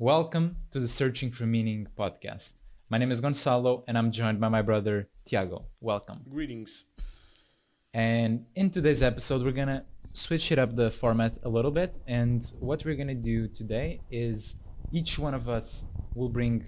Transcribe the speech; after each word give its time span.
Welcome 0.00 0.56
to 0.70 0.80
the 0.80 0.88
Searching 0.88 1.30
for 1.30 1.44
Meaning 1.44 1.86
podcast. 1.94 2.54
My 2.88 2.96
name 2.96 3.10
is 3.10 3.20
Gonzalo 3.20 3.84
and 3.86 3.98
I'm 3.98 4.10
joined 4.10 4.40
by 4.40 4.48
my 4.48 4.62
brother 4.62 5.10
Tiago. 5.26 5.66
Welcome. 5.82 6.22
Greetings. 6.26 6.86
And 7.92 8.46
in 8.54 8.70
today's 8.70 9.02
episode, 9.02 9.44
we're 9.44 9.52
going 9.52 9.68
to 9.68 9.84
switch 10.14 10.52
it 10.52 10.58
up 10.58 10.74
the 10.74 10.90
format 10.90 11.34
a 11.42 11.50
little 11.50 11.70
bit. 11.70 11.98
And 12.06 12.50
what 12.60 12.82
we're 12.82 12.94
going 12.94 13.08
to 13.08 13.14
do 13.14 13.46
today 13.46 14.00
is 14.10 14.56
each 14.90 15.18
one 15.18 15.34
of 15.34 15.50
us 15.50 15.84
will 16.14 16.30
bring 16.30 16.66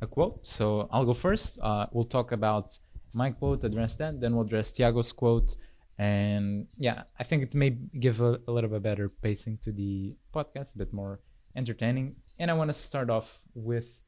a 0.00 0.06
quote. 0.06 0.46
So 0.46 0.88
I'll 0.92 1.04
go 1.04 1.14
first. 1.14 1.58
Uh, 1.60 1.86
we'll 1.90 2.04
talk 2.04 2.30
about 2.30 2.78
my 3.12 3.30
quote, 3.30 3.64
address 3.64 3.96
that, 3.96 4.20
then 4.20 4.36
we'll 4.36 4.46
address 4.46 4.70
Tiago's 4.70 5.10
quote. 5.10 5.56
And 5.98 6.68
yeah, 6.76 7.02
I 7.18 7.24
think 7.24 7.42
it 7.42 7.54
may 7.54 7.70
give 7.70 8.20
a, 8.20 8.38
a 8.46 8.52
little 8.52 8.70
bit 8.70 8.84
better 8.84 9.08
pacing 9.08 9.58
to 9.62 9.72
the 9.72 10.14
podcast, 10.32 10.76
a 10.76 10.78
bit 10.78 10.92
more 10.92 11.18
entertaining. 11.56 12.14
And 12.38 12.50
I 12.50 12.54
want 12.54 12.68
to 12.68 12.74
start 12.74 13.10
off 13.10 13.40
with 13.54 14.00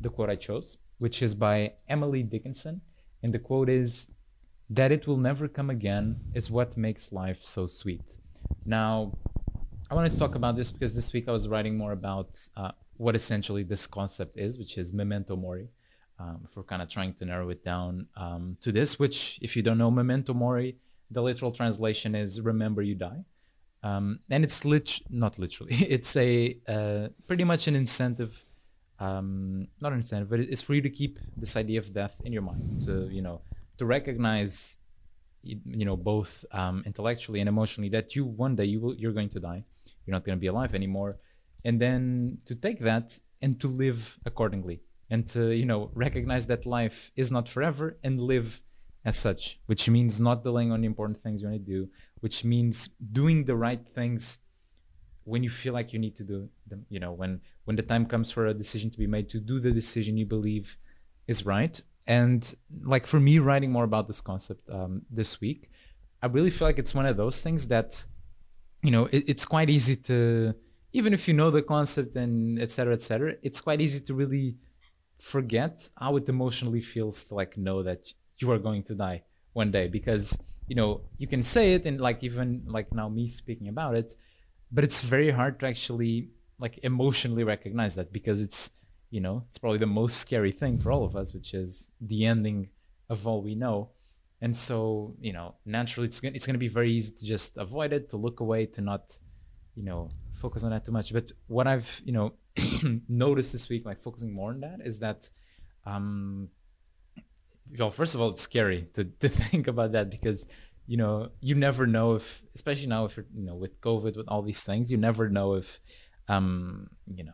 the 0.00 0.08
quote 0.08 0.30
I 0.30 0.36
chose, 0.36 0.78
which 0.98 1.20
is 1.20 1.34
by 1.34 1.72
Emily 1.88 2.22
Dickinson. 2.22 2.80
And 3.22 3.34
the 3.34 3.38
quote 3.38 3.68
is 3.68 4.06
That 4.70 4.92
it 4.92 5.06
will 5.06 5.16
never 5.16 5.48
come 5.48 5.68
again 5.68 6.16
is 6.34 6.50
what 6.50 6.76
makes 6.76 7.12
life 7.12 7.44
so 7.44 7.66
sweet. 7.66 8.18
Now, 8.64 9.18
I 9.90 9.94
want 9.94 10.12
to 10.12 10.18
talk 10.18 10.34
about 10.36 10.56
this 10.56 10.70
because 10.70 10.94
this 10.94 11.12
week 11.12 11.28
I 11.28 11.32
was 11.32 11.48
writing 11.48 11.76
more 11.76 11.92
about 11.92 12.40
uh, 12.56 12.70
what 12.96 13.14
essentially 13.16 13.64
this 13.64 13.86
concept 13.86 14.38
is, 14.38 14.58
which 14.58 14.78
is 14.78 14.92
memento 14.92 15.36
mori. 15.36 15.68
Um, 16.18 16.42
if 16.44 16.56
we're 16.56 16.62
kind 16.62 16.82
of 16.82 16.88
trying 16.88 17.14
to 17.14 17.24
narrow 17.24 17.50
it 17.50 17.64
down 17.64 18.06
um, 18.16 18.56
to 18.60 18.70
this, 18.70 18.98
which, 18.98 19.40
if 19.42 19.56
you 19.56 19.62
don't 19.62 19.76
know, 19.76 19.90
memento 19.90 20.32
mori, 20.32 20.76
the 21.10 21.20
literal 21.20 21.50
translation 21.50 22.14
is 22.14 22.40
remember 22.40 22.80
you 22.80 22.94
die. 22.94 23.24
Um, 23.84 24.20
and 24.30 24.44
it's 24.44 24.64
lit 24.64 25.00
not 25.10 25.38
literally 25.38 25.74
it's 25.96 26.16
a 26.16 26.56
uh, 26.68 27.08
pretty 27.26 27.44
much 27.44 27.66
an 27.66 27.74
incentive 27.74 28.44
um, 29.00 29.66
not 29.80 29.90
an 29.92 29.98
incentive 29.98 30.30
but 30.30 30.38
it's 30.38 30.62
for 30.62 30.74
you 30.74 30.82
to 30.82 30.90
keep 30.90 31.18
this 31.36 31.56
idea 31.56 31.80
of 31.80 31.92
death 31.92 32.20
in 32.24 32.32
your 32.32 32.42
mind 32.42 32.80
to 32.86 33.08
you 33.10 33.22
know 33.22 33.40
to 33.78 33.84
recognize 33.84 34.76
you 35.42 35.84
know 35.84 35.96
both 35.96 36.44
um, 36.52 36.82
intellectually 36.86 37.40
and 37.40 37.48
emotionally 37.48 37.88
that 37.88 38.14
you 38.14 38.24
one 38.24 38.54
day 38.54 38.64
you 38.64 38.80
will 38.80 38.94
you're 38.94 39.12
going 39.12 39.28
to 39.28 39.40
die 39.40 39.64
you're 40.06 40.14
not 40.14 40.24
going 40.24 40.36
to 40.36 40.40
be 40.40 40.46
alive 40.46 40.74
anymore 40.74 41.16
and 41.64 41.80
then 41.80 42.38
to 42.46 42.54
take 42.54 42.80
that 42.80 43.18
and 43.40 43.60
to 43.60 43.66
live 43.66 44.18
accordingly 44.24 44.80
and 45.10 45.28
to 45.28 45.50
you 45.50 45.66
know 45.66 45.90
recognize 45.94 46.46
that 46.46 46.64
life 46.64 47.10
is 47.16 47.30
not 47.30 47.48
forever 47.48 47.98
and 48.04 48.20
live 48.20 48.60
as 49.04 49.16
such 49.16 49.58
which 49.66 49.88
means 49.88 50.20
not 50.20 50.44
delaying 50.44 50.70
on 50.70 50.80
the 50.80 50.86
important 50.86 51.20
things 51.20 51.42
you 51.42 51.48
want 51.48 51.64
to 51.64 51.72
do 51.72 51.88
which 52.22 52.44
means 52.44 52.88
doing 53.20 53.44
the 53.44 53.56
right 53.56 53.84
things 53.96 54.38
when 55.24 55.42
you 55.44 55.50
feel 55.50 55.72
like 55.72 55.92
you 55.92 55.98
need 55.98 56.16
to 56.16 56.24
do 56.24 56.48
them 56.66 56.84
you 56.88 57.00
know 57.04 57.12
when 57.12 57.40
when 57.66 57.76
the 57.76 57.86
time 57.92 58.04
comes 58.06 58.28
for 58.30 58.46
a 58.46 58.54
decision 58.54 58.90
to 58.90 58.98
be 58.98 59.06
made 59.06 59.28
to 59.28 59.38
do 59.38 59.60
the 59.60 59.70
decision 59.70 60.16
you 60.16 60.26
believe 60.26 60.76
is 61.28 61.46
right. 61.46 61.80
And 62.06 62.42
like 62.94 63.06
for 63.06 63.20
me 63.20 63.38
writing 63.38 63.70
more 63.70 63.84
about 63.84 64.06
this 64.08 64.20
concept 64.20 64.68
um, 64.68 65.02
this 65.10 65.40
week 65.40 65.70
i 66.20 66.26
really 66.26 66.50
feel 66.50 66.66
like 66.66 66.78
it's 66.78 66.94
one 66.94 67.06
of 67.06 67.16
those 67.16 67.40
things 67.42 67.68
that 67.68 67.90
you 68.82 68.90
know 68.90 69.04
it, 69.16 69.22
it's 69.32 69.44
quite 69.44 69.70
easy 69.70 69.96
to 70.08 70.54
even 70.92 71.14
if 71.14 71.28
you 71.28 71.34
know 71.34 71.50
the 71.50 71.62
concept 71.62 72.16
and 72.16 72.60
etc 72.60 72.94
etc 72.94 73.34
it's 73.42 73.60
quite 73.60 73.80
easy 73.80 74.00
to 74.00 74.14
really 74.14 74.56
forget 75.18 75.74
how 75.96 76.16
it 76.16 76.28
emotionally 76.28 76.80
feels 76.80 77.16
to 77.24 77.34
like 77.40 77.56
know 77.56 77.82
that 77.82 78.12
you 78.38 78.50
are 78.50 78.58
going 78.58 78.82
to 78.82 78.94
die 78.94 79.22
one 79.52 79.70
day 79.70 79.86
because 79.86 80.36
you 80.68 80.76
know 80.76 81.00
you 81.18 81.26
can 81.26 81.42
say 81.42 81.74
it 81.74 81.86
and 81.86 82.00
like 82.00 82.22
even 82.22 82.62
like 82.66 82.92
now 82.92 83.08
me 83.08 83.26
speaking 83.28 83.68
about 83.68 83.94
it 83.94 84.14
but 84.70 84.84
it's 84.84 85.02
very 85.02 85.30
hard 85.30 85.60
to 85.60 85.66
actually 85.66 86.28
like 86.58 86.78
emotionally 86.82 87.44
recognize 87.44 87.94
that 87.94 88.12
because 88.12 88.40
it's 88.40 88.70
you 89.10 89.20
know 89.20 89.44
it's 89.48 89.58
probably 89.58 89.78
the 89.78 89.86
most 89.86 90.18
scary 90.18 90.52
thing 90.52 90.78
for 90.78 90.90
all 90.92 91.04
of 91.04 91.14
us 91.16 91.34
which 91.34 91.52
is 91.54 91.90
the 92.00 92.24
ending 92.24 92.68
of 93.12 93.26
all 93.26 93.42
we 93.42 93.54
know. 93.54 93.90
And 94.40 94.56
so 94.56 95.14
you 95.20 95.32
know 95.32 95.54
naturally 95.64 96.08
it's 96.08 96.20
gonna, 96.20 96.34
it's 96.34 96.46
going 96.46 96.54
to 96.54 96.66
be 96.68 96.74
very 96.80 96.90
easy 96.90 97.12
to 97.12 97.24
just 97.24 97.58
avoid 97.58 97.92
it 97.92 98.10
to 98.10 98.16
look 98.16 98.40
away 98.40 98.66
to 98.66 98.80
not 98.80 99.18
you 99.76 99.84
know 99.84 100.10
focus 100.32 100.64
on 100.64 100.70
that 100.70 100.84
too 100.84 100.92
much. 100.92 101.12
But 101.12 101.30
what 101.46 101.66
i've 101.68 102.02
you 102.04 102.12
know 102.12 102.32
noticed 103.08 103.52
this 103.52 103.68
week 103.68 103.84
like 103.86 104.00
focusing 104.00 104.32
more 104.32 104.50
on 104.50 104.60
that 104.60 104.78
is 104.84 104.98
that 104.98 105.30
um 105.86 106.48
well, 107.78 107.90
first 107.90 108.14
of 108.14 108.20
all, 108.20 108.30
it's 108.30 108.42
scary 108.42 108.88
to, 108.94 109.04
to 109.04 109.28
think 109.50 109.66
about 109.66 109.92
that 109.92 110.10
because 110.10 110.46
you 110.86 110.96
know 110.96 111.30
you 111.40 111.54
never 111.54 111.86
know 111.86 112.14
if, 112.14 112.42
especially 112.54 112.88
now 112.88 113.04
if 113.04 113.16
you 113.16 113.44
know 113.44 113.54
with 113.54 113.80
COVID 113.80 114.16
with 114.16 114.28
all 114.28 114.42
these 114.42 114.62
things, 114.64 114.90
you 114.90 114.98
never 114.98 115.28
know 115.28 115.54
if 115.54 115.80
um 116.28 116.88
you 117.12 117.24
know 117.24 117.32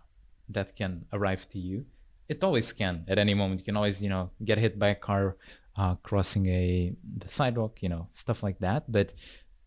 that 0.50 0.76
can 0.76 1.04
arrive 1.12 1.48
to 1.50 1.58
you. 1.58 1.84
It 2.28 2.44
always 2.44 2.72
can 2.72 3.04
at 3.08 3.18
any 3.18 3.34
moment. 3.34 3.60
You 3.60 3.64
can 3.64 3.76
always 3.76 4.02
you 4.02 4.10
know 4.10 4.30
get 4.44 4.58
hit 4.58 4.78
by 4.78 4.88
a 4.88 4.94
car 4.94 5.36
uh, 5.76 5.94
crossing 5.96 6.46
a 6.46 6.94
the 7.16 7.28
sidewalk, 7.28 7.82
you 7.82 7.88
know 7.88 8.08
stuff 8.10 8.42
like 8.42 8.58
that. 8.60 8.90
But 8.90 9.14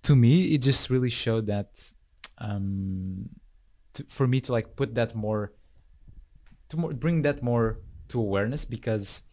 to 0.04 0.16
me, 0.16 0.54
it 0.54 0.62
just 0.62 0.90
really 0.90 1.10
showed 1.10 1.48
that 1.48 1.94
um 2.38 3.30
to, 3.94 4.06
for 4.08 4.28
me 4.28 4.42
to 4.42 4.52
like 4.52 4.76
put 4.76 4.96
that 4.96 5.16
more 5.16 5.54
to 6.70 6.78
more 6.78 6.94
bring 6.94 7.24
that 7.24 7.44
more 7.44 7.80
to 8.10 8.20
awareness 8.20 8.66
because 8.66 9.24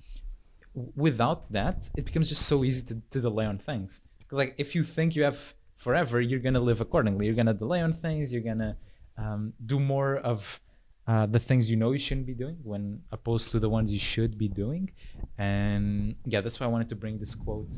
without 0.97 1.50
that, 1.53 1.91
it 1.97 2.05
becomes 2.05 2.28
just 2.28 2.47
so 2.47 2.65
easy 2.65 2.83
to, 2.87 3.03
to 3.11 3.21
delay 3.21 3.47
on 3.47 3.59
things. 3.59 4.00
Because 4.19 4.39
like 4.39 4.55
if 4.59 4.75
you 4.75 4.83
think 4.83 5.16
you 5.16 5.25
have 5.25 5.55
forever, 5.77 6.21
you're 6.21 6.41
gonna 6.41 6.61
live 6.61 6.81
accordingly. 6.81 7.27
You're 7.27 7.34
gonna 7.34 7.55
delay 7.55 7.81
on 7.81 7.93
things. 7.93 8.33
You're 8.33 8.43
gonna 8.43 8.77
um, 9.17 9.53
do 9.65 9.78
more 9.81 10.17
of 10.17 10.61
uh, 11.06 11.27
the 11.27 11.38
things 11.38 11.71
you 11.71 11.77
know 11.77 11.93
you 11.93 11.99
shouldn't 11.99 12.27
be 12.27 12.34
doing, 12.34 12.59
when 12.62 13.00
opposed 13.11 13.50
to 13.53 13.59
the 13.59 13.69
ones 13.69 13.91
you 13.93 13.99
should 13.99 14.37
be 14.37 14.49
doing. 14.49 14.91
And 15.38 16.17
yeah, 16.25 16.41
that's 16.43 16.61
why 16.61 16.67
I 16.67 16.69
wanted 16.69 16.91
to 16.91 16.97
bring 16.97 17.19
this 17.19 17.34
quote. 17.34 17.75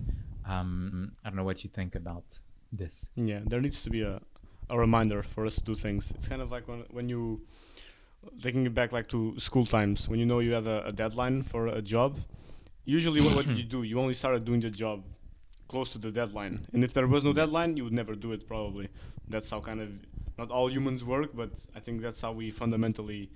Um, 0.47 1.13
I 1.25 1.29
don't 1.29 1.37
know 1.37 1.45
what 1.45 1.63
you 1.63 1.71
think 1.71 1.95
about 1.95 2.25
this. 2.73 3.07
Yeah, 3.15 3.41
there 3.47 3.61
needs 3.61 3.83
to 3.85 3.91
be 3.91 4.03
a, 4.03 4.21
a 4.69 4.77
reminder 4.79 5.23
for 5.23 5.47
us 5.47 5.55
to 5.57 5.63
do 5.63 5.75
things. 5.75 6.13
It's 6.17 6.27
kind 6.27 6.43
of 6.43 6.51
like 6.51 6.67
when 6.67 6.85
when 6.91 7.09
you 7.09 7.43
taking 8.43 8.67
it 8.67 8.75
back 8.75 8.93
like 8.93 9.09
to 9.09 9.39
school 9.39 9.65
times 9.65 10.09
when 10.09 10.19
you 10.19 10.27
know 10.27 10.41
you 10.41 10.53
have 10.53 10.67
a, 10.67 10.83
a 10.85 10.93
deadline 10.93 11.43
for 11.43 11.69
a 11.69 11.81
job 11.81 12.19
usually 12.85 13.21
what, 13.21 13.35
what 13.37 13.47
you 13.49 13.63
do 13.75 13.83
you 13.83 13.99
only 14.01 14.15
started 14.15 14.45
doing 14.45 14.61
the 14.61 14.71
job 14.71 15.05
close 15.69 15.93
to 15.93 15.99
the 15.99 16.11
deadline. 16.11 16.67
And 16.73 16.83
if 16.83 16.93
there 16.93 17.07
was 17.07 17.23
no 17.23 17.33
deadline 17.33 17.77
you 17.77 17.85
would 17.85 17.93
never 17.93 18.15
do 18.15 18.33
it 18.33 18.47
probably. 18.47 18.89
That's 19.29 19.51
how 19.51 19.61
kind 19.61 19.81
of 19.81 19.89
not 20.39 20.51
all 20.51 20.71
humans 20.71 21.05
work 21.05 21.31
but 21.35 21.51
i 21.77 21.81
think 21.81 22.01
that's 22.01 22.21
how 22.23 22.33
we 22.33 22.51
fundamentally 22.51 23.31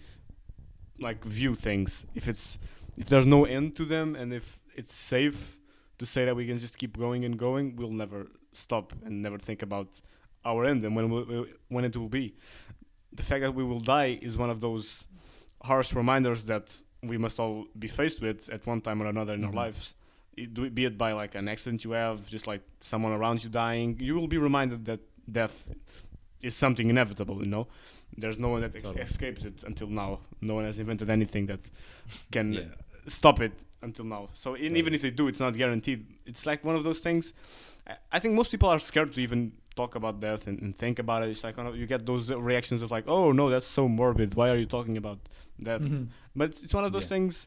like 0.99 1.25
view 1.25 1.55
things. 1.55 2.07
If 2.15 2.29
it's 2.29 2.59
if 2.97 3.07
there's 3.07 3.27
no 3.27 3.45
end 3.45 3.77
to 3.77 3.85
them 3.85 4.17
and 4.17 4.33
if 4.33 4.61
it's 4.75 4.95
safe 4.95 5.59
to 5.99 6.07
say 6.07 6.25
that 6.25 6.35
we 6.35 6.47
can 6.47 6.59
just 6.59 6.79
keep 6.79 6.99
going 6.99 7.25
and 7.25 7.39
going 7.39 7.77
we'll 7.77 7.99
never 8.05 8.27
stop 8.53 8.93
and 9.05 9.23
never 9.23 9.39
think 9.39 9.63
about 9.63 9.89
our 10.45 10.65
end 10.65 10.85
and 10.85 10.95
when 10.95 11.09
we, 11.11 11.47
when 11.69 11.85
it 11.85 11.97
will 11.97 12.09
be. 12.09 12.35
The 13.13 13.23
fact 13.23 13.43
that 13.43 13.55
we 13.55 13.65
will 13.65 13.81
die 13.81 14.19
is 14.21 14.37
one 14.37 14.51
of 14.51 14.61
those 14.61 15.07
harsh 15.63 15.95
reminders 15.95 16.45
that 16.47 16.83
we 17.09 17.19
must 17.19 17.39
all 17.41 17.67
be 17.79 17.89
faced 17.89 18.21
with 18.21 18.49
at 18.51 18.67
one 18.67 18.81
time 18.81 19.03
or 19.03 19.07
another 19.07 19.35
in 19.35 19.41
mm-hmm. 19.41 19.51
our 19.51 19.65
lives. 19.67 19.95
It, 20.37 20.75
be 20.75 20.85
it 20.85 20.99
by 20.99 21.13
like 21.13 21.35
an 21.37 21.49
accident 21.49 21.85
you 21.85 21.93
have, 21.93 22.29
just 22.29 22.47
like 22.47 22.63
someone 22.81 23.13
around 23.13 23.45
you 23.45 23.51
dying, 23.51 23.97
you 24.01 24.15
will 24.17 24.27
be 24.27 24.39
reminded 24.39 24.85
that 24.87 25.01
death 25.31 25.69
is 26.43 26.55
something 26.55 26.91
inevitable. 26.91 27.39
You 27.41 27.47
know, 27.47 27.69
there's 28.17 28.39
no 28.39 28.49
one 28.49 28.61
that 28.63 28.75
ex- 28.75 28.91
escapes 29.11 29.45
it 29.45 29.63
until 29.65 29.87
now. 29.87 30.21
No 30.41 30.55
one 30.55 30.65
has 30.65 30.79
invented 30.79 31.09
anything 31.09 31.47
that 31.47 31.61
can 32.33 32.53
yeah. 32.53 32.63
stop 33.07 33.41
it 33.41 33.53
until 33.83 34.05
now. 34.05 34.29
So 34.35 34.55
in, 34.55 34.77
even 34.77 34.95
if 34.95 35.03
they 35.03 35.11
do, 35.11 35.29
it's 35.29 35.41
not 35.41 35.57
guaranteed. 35.57 36.07
It's 36.27 36.47
like 36.47 36.65
one 36.65 36.77
of 36.77 36.85
those 36.85 36.99
things. 36.99 37.33
I, 37.87 37.97
I 38.13 38.19
think 38.19 38.35
most 38.35 38.51
people 38.51 38.69
are 38.69 38.81
scared 38.81 39.13
to 39.13 39.21
even 39.21 39.53
talk 39.77 39.95
about 39.95 40.21
death 40.21 40.47
and, 40.47 40.61
and 40.61 40.77
think 40.77 40.99
about 40.99 41.23
it. 41.23 41.31
It's 41.31 41.45
like 41.45 41.57
you 41.75 41.87
get 41.87 42.07
those 42.07 42.31
reactions 42.31 42.83
of 42.83 42.91
like, 42.91 43.05
oh 43.07 43.33
no, 43.33 43.51
that's 43.51 43.67
so 43.67 43.89
morbid. 43.89 44.35
Why 44.35 44.51
are 44.51 44.57
you 44.57 44.67
talking 44.67 44.97
about 44.97 45.19
death? 45.63 45.83
Mm-hmm. 45.83 46.05
But 46.37 46.51
it's, 46.51 46.63
it's, 46.63 46.75
one 46.75 46.85
of 46.85 46.93
those 46.93 47.05
yeah. 47.05 47.09
things. 47.09 47.47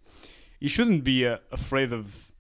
You 0.60 0.70
shouldn't 0.70 1.04
be 1.04 1.26
uh, 1.28 1.38
afraid 1.52 1.94
of 1.94 2.32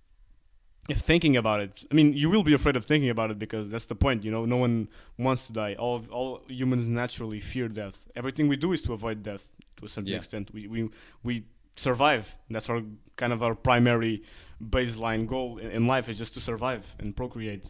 thinking 0.89 1.35
about 1.35 1.59
it. 1.59 1.85
I 1.91 1.93
mean, 1.93 2.13
you 2.13 2.29
will 2.29 2.43
be 2.43 2.53
afraid 2.53 2.75
of 2.75 2.85
thinking 2.85 3.09
about 3.09 3.31
it 3.31 3.37
because 3.37 3.69
that's 3.69 3.85
the 3.85 3.95
point. 3.95 4.23
You 4.23 4.31
know, 4.31 4.45
no 4.45 4.57
one 4.57 4.87
wants 5.17 5.47
to 5.47 5.53
die. 5.53 5.75
All 5.75 6.05
all 6.09 6.41
humans 6.47 6.87
naturally 6.87 7.39
fear 7.39 7.67
death. 7.67 8.07
Everything 8.15 8.47
we 8.47 8.55
do 8.55 8.71
is 8.73 8.81
to 8.83 8.93
avoid 8.93 9.23
death 9.23 9.45
to 9.77 9.85
a 9.85 9.89
certain 9.89 10.07
yeah. 10.07 10.17
extent. 10.17 10.53
We 10.53 10.67
we 10.67 10.89
we 11.23 11.43
survive. 11.75 12.35
That's 12.49 12.69
our 12.69 12.81
kind 13.17 13.33
of 13.33 13.43
our 13.43 13.55
primary 13.55 14.23
baseline 14.63 15.27
goal 15.27 15.57
in, 15.57 15.69
in 15.71 15.87
life 15.87 16.09
is 16.09 16.17
just 16.17 16.33
to 16.33 16.39
survive 16.39 16.95
and 16.99 17.15
procreate 17.15 17.69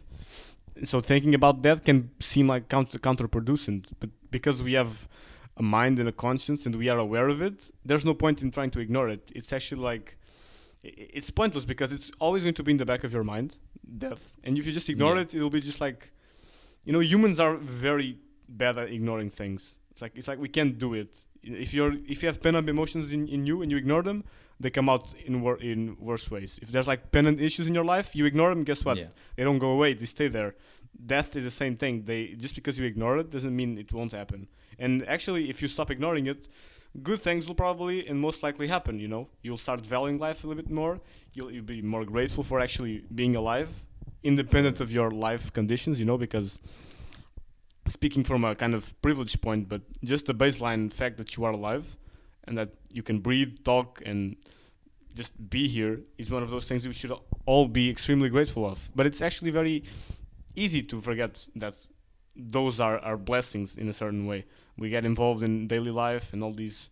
so 0.84 1.00
thinking 1.00 1.34
about 1.34 1.62
death 1.62 1.84
can 1.84 2.10
seem 2.20 2.46
like 2.48 2.68
counter 2.68 2.98
counterproducent 2.98 3.86
but 4.00 4.10
because 4.30 4.62
we 4.62 4.74
have 4.74 5.08
a 5.58 5.62
mind 5.62 5.98
and 5.98 6.08
a 6.08 6.12
conscience 6.12 6.66
and 6.66 6.74
we 6.76 6.88
are 6.88 6.98
aware 6.98 7.28
of 7.28 7.42
it 7.42 7.70
there's 7.84 8.04
no 8.04 8.14
point 8.14 8.42
in 8.42 8.50
trying 8.50 8.70
to 8.70 8.80
ignore 8.80 9.08
it 9.08 9.30
it's 9.34 9.52
actually 9.52 9.82
like 9.82 10.16
it's 10.82 11.30
pointless 11.30 11.64
because 11.64 11.92
it's 11.92 12.10
always 12.20 12.42
going 12.42 12.54
to 12.54 12.62
be 12.62 12.72
in 12.72 12.78
the 12.78 12.86
back 12.86 13.02
of 13.04 13.12
your 13.12 13.24
mind 13.24 13.58
death 13.98 14.32
and 14.44 14.56
if 14.58 14.66
you 14.66 14.72
just 14.72 14.88
ignore 14.88 15.16
yeah. 15.16 15.22
it 15.22 15.34
it'll 15.34 15.50
be 15.50 15.60
just 15.60 15.80
like 15.80 16.10
you 16.84 16.92
know 16.92 17.00
humans 17.00 17.38
are 17.40 17.56
very 17.56 18.18
bad 18.48 18.78
at 18.78 18.88
ignoring 18.90 19.30
things 19.30 19.76
it's 19.90 20.00
like 20.00 20.12
it's 20.14 20.28
like 20.28 20.38
we 20.38 20.48
can't 20.48 20.78
do 20.78 20.94
it 20.94 21.26
If 21.42 21.72
you're 21.74 21.94
if 22.06 22.22
you 22.22 22.28
have 22.28 22.40
pent 22.40 22.56
up 22.56 22.68
emotions 22.68 23.12
in, 23.12 23.28
in 23.28 23.46
you 23.46 23.62
and 23.62 23.70
you 23.70 23.76
ignore 23.76 24.02
them, 24.02 24.24
they 24.60 24.70
come 24.70 24.88
out 24.88 25.14
in 25.14 25.40
wor- 25.40 25.58
in 25.58 25.96
worse 26.00 26.30
ways. 26.30 26.58
If 26.60 26.70
there's 26.72 26.86
like 26.86 27.10
pent 27.12 27.40
issues 27.40 27.66
in 27.68 27.74
your 27.74 27.84
life, 27.84 28.14
you 28.14 28.26
ignore 28.26 28.50
them. 28.50 28.64
Guess 28.64 28.84
what? 28.84 28.96
Yeah. 28.96 29.06
They 29.36 29.44
don't 29.44 29.58
go 29.58 29.70
away. 29.70 29.94
They 29.94 30.06
stay 30.06 30.28
there. 30.28 30.54
Death 31.06 31.36
is 31.36 31.44
the 31.44 31.50
same 31.50 31.76
thing. 31.76 32.04
They 32.04 32.28
just 32.28 32.54
because 32.54 32.78
you 32.78 32.84
ignore 32.84 33.18
it 33.18 33.30
doesn't 33.30 33.54
mean 33.54 33.78
it 33.78 33.92
won't 33.92 34.12
happen. 34.12 34.48
And 34.78 35.06
actually, 35.08 35.50
if 35.50 35.60
you 35.62 35.68
stop 35.68 35.90
ignoring 35.90 36.26
it, 36.26 36.48
good 37.02 37.20
things 37.20 37.46
will 37.46 37.54
probably 37.54 38.06
and 38.06 38.20
most 38.20 38.42
likely 38.42 38.68
happen. 38.68 38.98
You 38.98 39.08
know, 39.08 39.28
you'll 39.42 39.58
start 39.58 39.80
valuing 39.80 40.18
life 40.18 40.44
a 40.44 40.46
little 40.46 40.62
bit 40.62 40.70
more. 40.70 41.00
You'll, 41.32 41.50
you'll 41.50 41.64
be 41.64 41.82
more 41.82 42.04
grateful 42.04 42.44
for 42.44 42.60
actually 42.60 43.04
being 43.14 43.36
alive, 43.36 43.70
independent 44.22 44.80
of 44.80 44.92
your 44.92 45.10
life 45.10 45.52
conditions. 45.52 45.98
You 45.98 46.06
know, 46.06 46.18
because 46.18 46.58
speaking 47.88 48.24
from 48.24 48.44
a 48.44 48.54
kind 48.54 48.74
of 48.74 49.00
privileged 49.02 49.40
point, 49.40 49.68
but 49.68 49.82
just 50.04 50.26
the 50.26 50.34
baseline 50.34 50.92
fact 50.92 51.16
that 51.18 51.36
you 51.36 51.44
are 51.44 51.52
alive 51.52 51.96
and 52.44 52.56
that 52.56 52.70
you 52.90 53.02
can 53.02 53.18
breathe, 53.18 53.64
talk, 53.64 54.02
and 54.04 54.36
just 55.14 55.50
be 55.50 55.68
here 55.68 56.00
is 56.16 56.30
one 56.30 56.42
of 56.42 56.50
those 56.50 56.66
things 56.66 56.86
we 56.86 56.92
should 56.92 57.12
all 57.44 57.66
be 57.66 57.90
extremely 57.90 58.28
grateful 58.28 58.64
of. 58.64 58.88
But 58.94 59.06
it's 59.06 59.20
actually 59.20 59.50
very 59.50 59.84
easy 60.54 60.82
to 60.82 61.00
forget 61.00 61.46
that 61.56 61.74
those 62.38 62.78
are, 62.80 62.98
are 63.00 63.16
blessings 63.16 63.76
in 63.76 63.88
a 63.88 63.92
certain 63.92 64.26
way. 64.26 64.44
We 64.76 64.88
get 64.90 65.04
involved 65.04 65.42
in 65.42 65.66
daily 65.66 65.90
life 65.90 66.32
and 66.32 66.42
all 66.44 66.52
these 66.54 66.88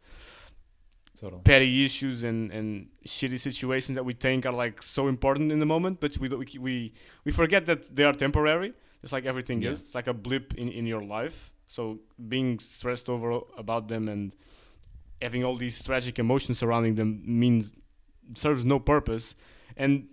Totally. 1.19 1.41
petty 1.43 1.85
issues 1.85 2.23
and, 2.25 2.51
and 2.53 2.89
shitty 3.07 3.39
situations 3.41 3.95
that 3.97 4.05
we 4.05 4.13
think 4.13 4.45
are 4.45 4.53
like 4.53 4.83
so 4.83 5.09
important 5.09 5.51
in 5.53 5.61
the 5.61 5.67
moment, 5.67 5.99
but 6.01 6.19
we 6.19 6.29
we 6.29 6.47
we, 6.61 6.93
we 7.25 7.33
forget 7.33 7.65
that 7.67 7.95
they 7.97 8.05
are 8.05 8.13
temporary. 8.13 8.73
Just 9.01 9.13
like 9.13 9.25
everything 9.25 9.63
Yeah. 9.63 9.71
is, 9.71 9.81
it's 9.83 9.95
like 9.95 10.09
a 10.09 10.15
blip 10.15 10.53
in, 10.55 10.69
in 10.69 10.85
your 10.87 11.03
life. 11.03 11.53
So 11.69 12.01
being 12.29 12.59
stressed 12.59 13.09
over 13.09 13.41
about 13.57 13.89
them 13.89 14.09
and 14.09 14.35
having 15.23 15.43
all 15.45 15.57
these 15.57 15.83
tragic 15.83 16.19
emotions 16.19 16.59
surrounding 16.59 16.97
them 16.97 17.23
means 17.25 17.73
serves 18.35 18.65
no 18.65 18.79
purpose. 18.79 19.35
And 19.77 20.09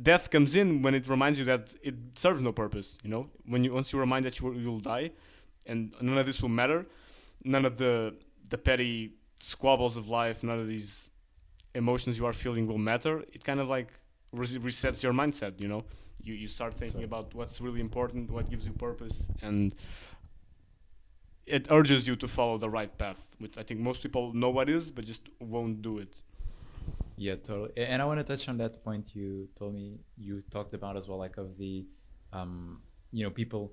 death 0.00 0.30
comes 0.30 0.56
in 0.56 0.82
when 0.82 0.94
it 0.94 1.08
reminds 1.08 1.38
you 1.38 1.44
that 1.46 1.74
it 1.82 1.94
serves 2.14 2.40
no 2.42 2.52
purpose. 2.52 2.98
You 3.02 3.10
know, 3.10 3.28
when 3.46 3.64
you 3.64 3.72
once 3.72 3.92
you 3.92 3.98
remind 3.98 4.24
that 4.26 4.38
you 4.38 4.46
will, 4.46 4.56
you'll 4.56 4.80
die, 4.80 5.10
and 5.66 5.94
none 6.00 6.18
of 6.18 6.26
this 6.26 6.40
will 6.42 6.48
matter. 6.48 6.86
None 7.44 7.64
of 7.64 7.76
the 7.76 8.14
the 8.48 8.58
petty 8.58 9.12
squabbles 9.40 9.96
of 9.96 10.08
life, 10.08 10.42
none 10.42 10.58
of 10.58 10.68
these 10.68 11.10
emotions 11.74 12.18
you 12.18 12.26
are 12.26 12.32
feeling 12.32 12.66
will 12.66 12.78
matter. 12.78 13.24
It 13.32 13.44
kind 13.44 13.60
of 13.60 13.68
like 13.68 13.88
res- 14.32 14.58
resets 14.58 15.02
your 15.02 15.12
mindset. 15.12 15.60
You 15.60 15.68
know, 15.68 15.84
you 16.22 16.34
you 16.34 16.48
start 16.48 16.74
thinking 16.74 17.00
So- 17.00 17.04
about 17.04 17.34
what's 17.34 17.60
really 17.60 17.80
important, 17.80 18.30
what 18.30 18.48
gives 18.50 18.64
you 18.66 18.72
purpose, 18.72 19.26
and 19.42 19.74
it 21.46 21.66
urges 21.70 22.06
you 22.06 22.14
to 22.16 22.28
follow 22.28 22.56
the 22.58 22.70
right 22.70 22.96
path, 22.98 23.24
which 23.38 23.58
I 23.58 23.62
think 23.64 23.80
most 23.80 24.02
people 24.02 24.32
know 24.32 24.50
what 24.50 24.68
is, 24.68 24.90
but 24.90 25.04
just 25.04 25.28
won't 25.40 25.82
do 25.82 25.98
it. 25.98 26.22
Yeah, 27.16 27.36
totally. 27.36 27.70
And 27.76 28.00
I 28.00 28.04
want 28.04 28.18
to 28.20 28.24
touch 28.24 28.48
on 28.48 28.56
that 28.58 28.82
point 28.84 29.14
you 29.14 29.48
told 29.58 29.74
me 29.74 29.98
you 30.16 30.42
talked 30.50 30.74
about 30.74 30.96
as 30.96 31.08
well, 31.08 31.18
like 31.18 31.36
of 31.36 31.56
the, 31.58 31.84
um, 32.32 32.80
you 33.12 33.22
know, 33.24 33.30
people 33.30 33.72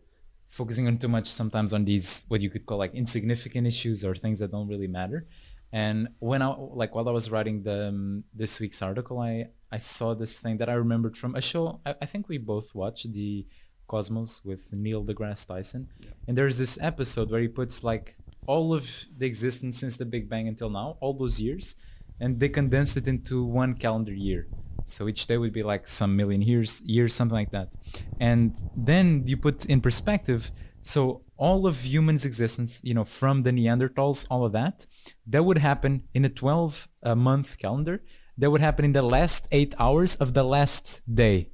focusing 0.49 0.87
on 0.87 0.97
too 0.97 1.07
much 1.07 1.27
sometimes 1.27 1.73
on 1.73 1.85
these 1.85 2.25
what 2.27 2.41
you 2.41 2.49
could 2.49 2.65
call 2.65 2.77
like 2.77 2.93
insignificant 2.95 3.67
issues 3.67 4.03
or 4.03 4.15
things 4.15 4.39
that 4.39 4.51
don't 4.51 4.67
really 4.67 4.87
matter. 4.87 5.25
And 5.71 6.09
when 6.19 6.41
I 6.41 6.47
like 6.57 6.95
while 6.95 7.07
I 7.07 7.11
was 7.11 7.29
writing 7.29 7.61
the 7.61 7.89
um, 7.89 8.23
this 8.33 8.59
week's 8.59 8.81
article, 8.81 9.19
I 9.19 9.49
I 9.71 9.77
saw 9.77 10.15
this 10.15 10.33
thing 10.35 10.57
that 10.57 10.67
I 10.69 10.73
remembered 10.73 11.15
from 11.15 11.35
a 11.35 11.41
show. 11.41 11.79
I, 11.85 11.93
I 12.01 12.05
think 12.07 12.27
we 12.27 12.39
both 12.39 12.73
watched 12.73 13.11
the 13.13 13.45
Cosmos 13.87 14.43
with 14.43 14.73
Neil 14.73 15.03
deGrasse 15.05 15.45
Tyson, 15.45 15.87
Yeah. 16.03 16.11
and 16.27 16.37
there's 16.37 16.57
this 16.57 16.77
episode 16.81 17.29
where 17.31 17.41
he 17.41 17.47
puts 17.47 17.83
like 17.83 18.17
all 18.47 18.73
of 18.73 18.89
the 19.17 19.25
existence 19.27 19.77
since 19.79 19.95
the 19.97 20.05
Big 20.05 20.27
Bang 20.29 20.47
until 20.47 20.71
now, 20.71 20.97
all 21.01 21.13
those 21.13 21.39
years, 21.39 21.75
and 22.19 22.39
they 22.39 22.49
condensed 22.49 22.97
it 22.97 23.07
into 23.07 23.43
one 23.43 23.73
calendar 23.75 24.13
year. 24.13 24.47
So 24.85 25.07
each 25.07 25.27
day 25.27 25.37
would 25.37 25.53
be 25.53 25.63
like 25.63 25.87
some 25.87 26.15
million 26.15 26.41
years, 26.41 26.81
years, 26.85 27.13
something 27.13 27.35
like 27.35 27.51
that. 27.51 27.75
And 28.19 28.55
then 28.75 29.23
you 29.25 29.37
put 29.37 29.65
in 29.65 29.81
perspective. 29.81 30.51
So 30.81 31.21
all 31.37 31.67
of 31.67 31.85
humans' 31.85 32.25
existence, 32.25 32.81
you 32.83 32.93
know, 32.93 33.03
from 33.03 33.43
the 33.43 33.51
Neanderthals, 33.51 34.25
all 34.29 34.45
of 34.45 34.51
that, 34.53 34.87
that 35.27 35.45
would 35.45 35.59
happen 35.59 36.03
in 36.13 36.25
a 36.25 36.29
12 36.29 36.87
uh, 37.03 37.15
month 37.15 37.57
calendar. 37.59 38.01
That 38.37 38.51
would 38.51 38.61
happen 38.61 38.85
in 38.85 38.93
the 38.93 39.01
last 39.01 39.47
eight 39.51 39.75
hours 39.77 40.15
of 40.15 40.33
the 40.33 40.43
last 40.43 41.01
day 41.13 41.51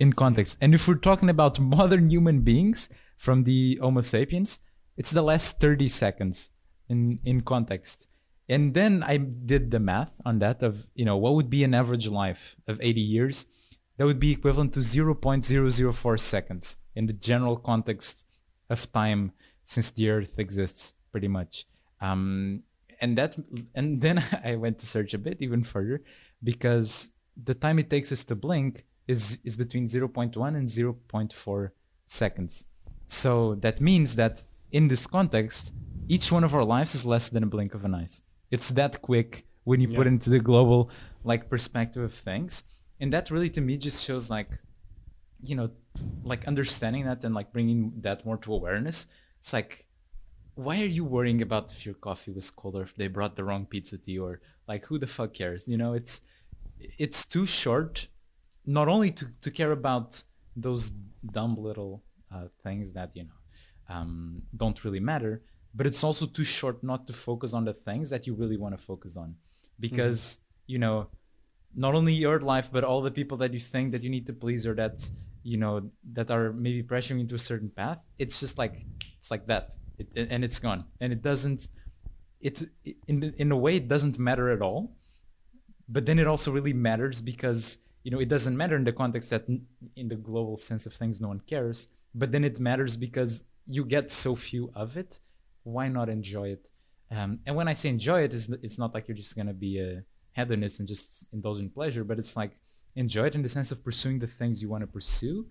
in 0.00 0.12
context. 0.14 0.56
And 0.60 0.74
if 0.74 0.88
we're 0.88 0.94
talking 0.94 1.28
about 1.28 1.60
modern 1.76 2.10
human 2.10 2.40
beings 2.40 2.88
from 3.16 3.44
the 3.44 3.78
Homo 3.80 4.00
sapiens, 4.00 4.58
it's 4.96 5.10
the 5.10 5.22
last 5.22 5.60
30 5.60 5.88
seconds 5.88 6.50
in, 6.88 7.20
in 7.24 7.42
context. 7.42 8.08
And 8.52 8.74
then 8.74 9.02
I 9.02 9.16
did 9.16 9.70
the 9.70 9.80
math 9.80 10.12
on 10.26 10.38
that 10.40 10.62
of, 10.62 10.86
you 10.94 11.06
know, 11.06 11.16
what 11.16 11.34
would 11.36 11.48
be 11.48 11.64
an 11.64 11.72
average 11.72 12.06
life 12.06 12.54
of 12.68 12.78
80 12.82 13.00
years? 13.00 13.46
That 13.96 14.04
would 14.04 14.20
be 14.20 14.32
equivalent 14.32 14.74
to 14.74 14.80
0.004 14.80 16.20
seconds 16.20 16.76
in 16.94 17.06
the 17.06 17.14
general 17.14 17.56
context 17.56 18.26
of 18.68 18.92
time 18.92 19.32
since 19.64 19.90
the 19.90 20.10
earth 20.10 20.38
exists 20.38 20.92
pretty 21.10 21.28
much. 21.28 21.66
Um, 22.02 22.64
and 23.00 23.16
that 23.16 23.36
and 23.74 24.02
then 24.02 24.22
I 24.44 24.56
went 24.56 24.78
to 24.80 24.86
search 24.86 25.14
a 25.14 25.18
bit 25.18 25.38
even 25.40 25.64
further 25.64 26.02
because 26.44 27.10
the 27.42 27.54
time 27.54 27.78
it 27.78 27.88
takes 27.88 28.12
us 28.12 28.22
to 28.24 28.34
blink 28.34 28.84
is 29.08 29.38
is 29.44 29.56
between 29.56 29.88
0.1 29.88 30.56
and 30.56 30.68
0.4 30.68 31.70
seconds. 32.06 32.66
So 33.06 33.54
that 33.56 33.80
means 33.80 34.16
that 34.16 34.44
in 34.70 34.88
this 34.88 35.06
context, 35.06 35.72
each 36.06 36.30
one 36.30 36.44
of 36.44 36.54
our 36.54 36.64
lives 36.64 36.94
is 36.94 37.06
less 37.06 37.30
than 37.30 37.42
a 37.42 37.46
blink 37.46 37.72
of 37.74 37.84
an 37.84 37.94
eye. 37.94 38.08
It's 38.52 38.68
that 38.70 39.02
quick 39.02 39.44
when 39.64 39.80
you 39.80 39.88
put 39.88 40.06
into 40.06 40.30
the 40.30 40.38
global 40.38 40.90
like 41.24 41.48
perspective 41.48 42.02
of 42.02 42.14
things. 42.14 42.64
And 43.00 43.12
that 43.12 43.30
really 43.32 43.50
to 43.50 43.60
me 43.60 43.76
just 43.76 44.04
shows 44.04 44.30
like 44.30 44.50
you 45.42 45.56
know 45.56 45.70
like 46.22 46.46
understanding 46.46 47.04
that 47.06 47.24
and 47.24 47.34
like 47.34 47.52
bringing 47.52 47.92
that 48.02 48.24
more 48.24 48.36
to 48.38 48.54
awareness. 48.54 49.06
It's 49.40 49.52
like 49.52 49.86
why 50.54 50.80
are 50.80 50.94
you 50.98 51.04
worrying 51.04 51.40
about 51.40 51.72
if 51.72 51.86
your 51.86 51.94
coffee 51.94 52.30
was 52.30 52.50
cold 52.50 52.76
or 52.76 52.82
if 52.82 52.94
they 52.96 53.08
brought 53.08 53.36
the 53.36 53.44
wrong 53.44 53.66
pizza 53.66 53.96
to 53.96 54.10
you 54.10 54.24
or 54.24 54.40
like 54.68 54.84
who 54.86 54.98
the 54.98 55.06
fuck 55.06 55.32
cares 55.32 55.66
you 55.66 55.76
know 55.76 55.94
it's 55.94 56.20
it's 56.98 57.24
too 57.24 57.46
short 57.46 58.06
not 58.66 58.88
only 58.88 59.10
to, 59.10 59.26
to 59.40 59.50
care 59.50 59.72
about 59.72 60.22
those 60.54 60.92
dumb 61.32 61.56
little 61.56 62.02
uh, 62.32 62.44
things 62.62 62.92
that 62.92 63.10
you 63.14 63.24
know 63.24 63.94
um, 63.94 64.42
don't 64.56 64.84
really 64.84 65.00
matter 65.00 65.42
but 65.74 65.86
it's 65.86 66.04
also 66.04 66.26
too 66.26 66.44
short 66.44 66.82
not 66.82 67.06
to 67.06 67.12
focus 67.12 67.54
on 67.54 67.64
the 67.64 67.72
things 67.72 68.10
that 68.10 68.26
you 68.26 68.34
really 68.34 68.56
want 68.56 68.76
to 68.76 68.82
focus 68.82 69.16
on. 69.16 69.36
Because 69.80 70.20
mm-hmm. 70.20 70.72
you 70.72 70.78
know 70.78 71.08
not 71.74 71.94
only 71.94 72.12
your 72.12 72.38
life 72.40 72.70
but 72.70 72.84
all 72.84 73.00
the 73.00 73.10
people 73.10 73.38
that 73.38 73.52
you 73.54 73.60
think 73.60 73.92
that 73.92 74.02
you 74.02 74.10
need 74.10 74.26
to 74.26 74.32
please 74.32 74.66
or 74.66 74.74
that 74.74 75.08
you 75.42 75.56
know 75.56 75.90
that 76.12 76.30
are 76.30 76.52
maybe 76.52 76.82
pressuring 76.82 77.16
you 77.16 77.20
into 77.20 77.34
a 77.34 77.38
certain 77.38 77.70
path 77.70 78.04
it's 78.18 78.38
just 78.38 78.58
like 78.58 78.84
it's 79.22 79.30
like 79.30 79.46
that. 79.46 79.76
It, 79.98 80.28
and 80.30 80.42
it's 80.42 80.58
gone. 80.58 80.84
And 81.00 81.12
it 81.12 81.22
doesn't 81.22 81.68
it 82.40 82.60
in 83.06 83.32
in 83.38 83.52
a 83.52 83.56
way 83.56 83.76
it 83.76 83.86
doesn't 83.86 84.18
matter 84.18 84.50
at 84.50 84.60
all. 84.60 84.96
But 85.88 86.06
then 86.06 86.18
it 86.18 86.26
also 86.26 86.50
really 86.50 86.72
matters 86.72 87.20
because 87.20 87.78
you 88.02 88.10
know 88.10 88.18
it 88.18 88.28
doesn't 88.28 88.56
matter 88.56 88.74
in 88.74 88.82
the 88.82 88.92
context 88.92 89.30
that 89.30 89.44
in 89.94 90.08
the 90.08 90.16
global 90.16 90.56
sense 90.56 90.86
of 90.86 90.92
things 90.92 91.20
no 91.20 91.28
one 91.28 91.40
cares. 91.52 91.86
But 92.16 92.32
then 92.32 92.42
it 92.42 92.58
matters 92.58 92.96
because 92.96 93.44
you 93.64 93.84
get 93.84 94.10
so 94.10 94.34
few 94.34 94.72
of 94.74 94.96
it 94.96 95.20
why 95.64 95.88
not 95.88 96.08
enjoy 96.08 96.48
it? 96.50 96.70
Um, 97.10 97.40
and 97.44 97.54
when 97.54 97.68
i 97.68 97.74
say 97.74 97.90
enjoy 97.90 98.22
it 98.22 98.32
it's, 98.32 98.48
it's 98.62 98.78
not 98.78 98.94
like 98.94 99.06
you're 99.06 99.16
just 99.16 99.36
going 99.36 99.46
to 99.46 99.52
be 99.52 99.78
a 99.78 100.02
hedonist 100.32 100.78
and 100.78 100.88
just 100.88 101.26
indulge 101.30 101.60
in 101.60 101.68
pleasure 101.68 102.04
but 102.04 102.18
it's 102.18 102.36
like 102.38 102.52
enjoy 102.96 103.26
it 103.26 103.34
in 103.34 103.42
the 103.42 103.48
sense 103.48 103.70
of 103.70 103.84
pursuing 103.84 104.18
the 104.18 104.26
things 104.26 104.62
you 104.62 104.68
want 104.68 104.82
to 104.82 104.86
pursue 104.86 105.46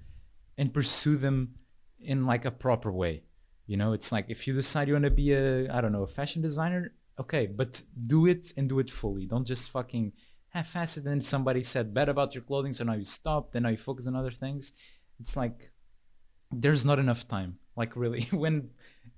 and 0.58 0.74
pursue 0.74 1.18
them 1.18 1.56
in 2.00 2.26
like 2.26 2.46
a 2.46 2.52
proper 2.52 2.92
way. 2.92 3.24
You 3.68 3.78
know 3.78 3.94
it's 3.94 4.12
like 4.12 4.26
if 4.30 4.48
you 4.48 4.54
decide 4.54 4.88
you 4.88 4.96
want 4.96 5.06
to 5.06 5.12
be 5.12 5.32
a 5.34 5.72
i 5.72 5.80
don't 5.80 5.94
know 5.94 6.04
a 6.04 6.08
fashion 6.08 6.42
designer 6.42 6.94
okay 7.18 7.46
but 7.46 7.82
do 8.08 8.26
it 8.26 8.52
and 8.58 8.68
do 8.68 8.80
it 8.80 8.90
fully. 8.92 9.26
Don't 9.26 9.46
just 9.46 9.70
fucking 9.70 10.12
half-ass 10.50 10.98
it 10.98 11.06
and 11.06 11.24
somebody 11.24 11.64
said 11.64 11.94
bad 11.94 12.10
about 12.10 12.36
your 12.36 12.44
clothing 12.44 12.74
so 12.74 12.84
now 12.84 12.94
you 12.94 13.06
stop 13.06 13.52
then 13.52 13.64
now 13.64 13.70
you 13.70 13.78
focus 13.78 14.08
on 14.08 14.16
other 14.16 14.32
things. 14.32 14.74
It's 15.20 15.38
like 15.38 15.72
there's 16.52 16.84
not 16.84 17.00
enough 17.00 17.28
time. 17.28 17.60
Like 17.78 17.96
really 17.96 18.24
when 18.32 18.72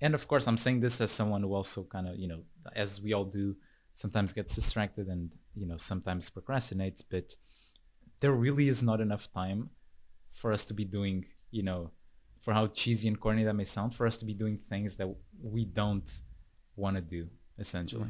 and 0.03 0.13
of 0.13 0.27
course 0.27 0.47
i'm 0.47 0.57
saying 0.57 0.79
this 0.81 0.99
as 1.01 1.09
someone 1.09 1.41
who 1.41 1.53
also 1.53 1.83
kind 1.83 2.07
of 2.07 2.15
you 2.17 2.27
know 2.27 2.41
as 2.75 3.01
we 3.01 3.13
all 3.13 3.25
do 3.25 3.55
sometimes 3.93 4.33
gets 4.33 4.53
distracted 4.53 5.07
and 5.07 5.31
you 5.55 5.65
know 5.65 5.77
sometimes 5.77 6.29
procrastinates 6.29 7.01
but 7.09 7.35
there 8.19 8.33
really 8.33 8.67
is 8.67 8.83
not 8.83 9.01
enough 9.01 9.31
time 9.33 9.69
for 10.31 10.51
us 10.51 10.63
to 10.65 10.73
be 10.73 10.85
doing 10.85 11.25
you 11.51 11.63
know 11.63 11.89
for 12.39 12.53
how 12.53 12.67
cheesy 12.67 13.07
and 13.07 13.19
corny 13.19 13.43
that 13.43 13.53
may 13.53 13.63
sound 13.63 13.95
for 13.95 14.05
us 14.05 14.17
to 14.17 14.25
be 14.25 14.33
doing 14.33 14.57
things 14.57 14.97
that 14.97 15.09
we 15.41 15.63
don't 15.65 16.21
want 16.75 16.95
to 16.95 17.01
do 17.01 17.27
essentially 17.57 18.09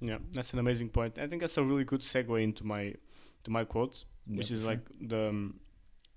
Yeah, 0.00 0.18
that's 0.32 0.52
an 0.54 0.58
amazing 0.58 0.88
point. 0.88 1.18
I 1.18 1.26
think 1.26 1.42
that's 1.42 1.58
a 1.58 1.62
really 1.62 1.84
good 1.84 2.00
segue 2.00 2.42
into 2.42 2.64
my 2.64 2.94
to 3.44 3.50
my 3.50 3.64
quote, 3.64 4.04
which 4.26 4.50
is 4.50 4.60
sure. 4.60 4.70
like 4.70 4.80
the 4.98 5.28
um, 5.28 5.60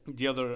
the 0.07 0.27
other 0.27 0.47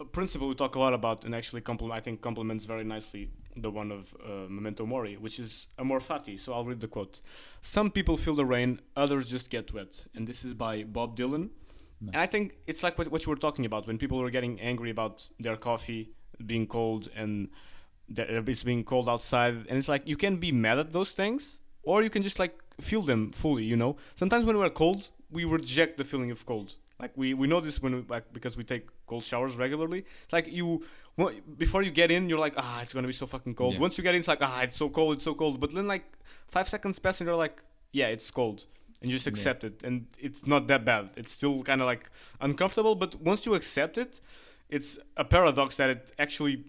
uh, 0.00 0.04
principle 0.04 0.48
we 0.48 0.54
talk 0.54 0.76
a 0.76 0.78
lot 0.78 0.94
about, 0.94 1.26
and 1.26 1.34
actually 1.34 1.60
complement. 1.60 1.98
I 1.98 2.00
think 2.00 2.22
complements 2.22 2.64
very 2.64 2.84
nicely 2.84 3.30
the 3.56 3.70
one 3.70 3.90
of 3.90 4.14
uh, 4.24 4.48
Memento 4.48 4.86
Mori, 4.86 5.16
which 5.16 5.38
is 5.38 5.66
amor 5.78 6.00
fati. 6.00 6.38
So 6.38 6.52
I'll 6.52 6.64
read 6.64 6.80
the 6.80 6.88
quote: 6.88 7.20
"Some 7.62 7.90
people 7.90 8.16
feel 8.16 8.34
the 8.34 8.44
rain, 8.44 8.80
others 8.96 9.28
just 9.28 9.50
get 9.50 9.72
wet." 9.72 10.06
And 10.14 10.26
this 10.26 10.44
is 10.44 10.54
by 10.54 10.84
Bob 10.84 11.16
Dylan. 11.16 11.50
Nice. 12.00 12.12
And 12.12 12.16
I 12.16 12.26
think 12.26 12.56
it's 12.66 12.82
like 12.82 12.98
what, 12.98 13.10
what 13.10 13.24
you 13.24 13.30
were 13.30 13.36
talking 13.36 13.64
about 13.64 13.86
when 13.86 13.98
people 13.98 14.18
were 14.18 14.30
getting 14.30 14.60
angry 14.60 14.90
about 14.90 15.28
their 15.40 15.56
coffee 15.56 16.10
being 16.44 16.66
cold 16.66 17.08
and 17.16 17.48
it's 18.14 18.62
being 18.62 18.84
cold 18.84 19.08
outside. 19.08 19.66
And 19.68 19.78
it's 19.78 19.88
like 19.88 20.06
you 20.06 20.16
can 20.16 20.36
be 20.36 20.52
mad 20.52 20.78
at 20.78 20.92
those 20.92 21.12
things, 21.12 21.60
or 21.82 22.02
you 22.02 22.10
can 22.10 22.22
just 22.22 22.38
like 22.38 22.58
feel 22.80 23.02
them 23.02 23.32
fully. 23.32 23.64
You 23.64 23.76
know, 23.76 23.96
sometimes 24.14 24.44
when 24.44 24.58
we're 24.58 24.70
cold, 24.70 25.08
we 25.30 25.44
reject 25.44 25.96
the 25.98 26.04
feeling 26.04 26.30
of 26.30 26.44
cold. 26.46 26.74
Like 27.00 27.12
we, 27.16 27.34
we 27.34 27.46
know 27.46 27.60
this 27.60 27.80
when 27.82 27.94
we, 27.94 28.04
like 28.08 28.32
because 28.32 28.56
we 28.56 28.64
take 28.64 28.88
cold 29.06 29.24
showers 29.24 29.56
regularly. 29.56 30.04
It's 30.24 30.32
like 30.32 30.46
you 30.48 30.84
well, 31.16 31.32
before 31.56 31.82
you 31.82 31.90
get 31.90 32.10
in, 32.10 32.28
you're 32.28 32.38
like 32.38 32.54
ah 32.56 32.82
it's 32.82 32.92
gonna 32.92 33.06
be 33.06 33.12
so 33.12 33.26
fucking 33.26 33.54
cold. 33.54 33.74
Yeah. 33.74 33.80
Once 33.80 33.96
you 33.98 34.04
get 34.04 34.14
in, 34.14 34.18
it's 34.20 34.28
like 34.28 34.42
ah 34.42 34.60
it's 34.62 34.76
so 34.76 34.88
cold, 34.88 35.14
it's 35.16 35.24
so 35.24 35.34
cold. 35.34 35.60
But 35.60 35.72
then 35.74 35.86
like 35.86 36.04
five 36.48 36.68
seconds 36.68 36.98
pass 36.98 37.20
and 37.20 37.26
you're 37.28 37.36
like 37.36 37.62
yeah 37.92 38.08
it's 38.08 38.30
cold 38.30 38.66
and 39.00 39.10
you 39.10 39.16
just 39.16 39.26
Yeah. 39.26 39.30
accept 39.32 39.64
it 39.64 39.82
and 39.82 40.06
it's 40.18 40.46
not 40.46 40.66
that 40.68 40.84
bad. 40.84 41.10
It's 41.16 41.32
still 41.32 41.62
kind 41.62 41.80
of 41.80 41.86
like 41.86 42.10
uncomfortable, 42.40 42.94
but 42.94 43.14
once 43.20 43.46
you 43.46 43.54
accept 43.54 43.96
it, 43.98 44.20
it's 44.68 44.98
a 45.16 45.24
paradox 45.24 45.76
that 45.76 45.90
it 45.90 46.12
actually 46.18 46.64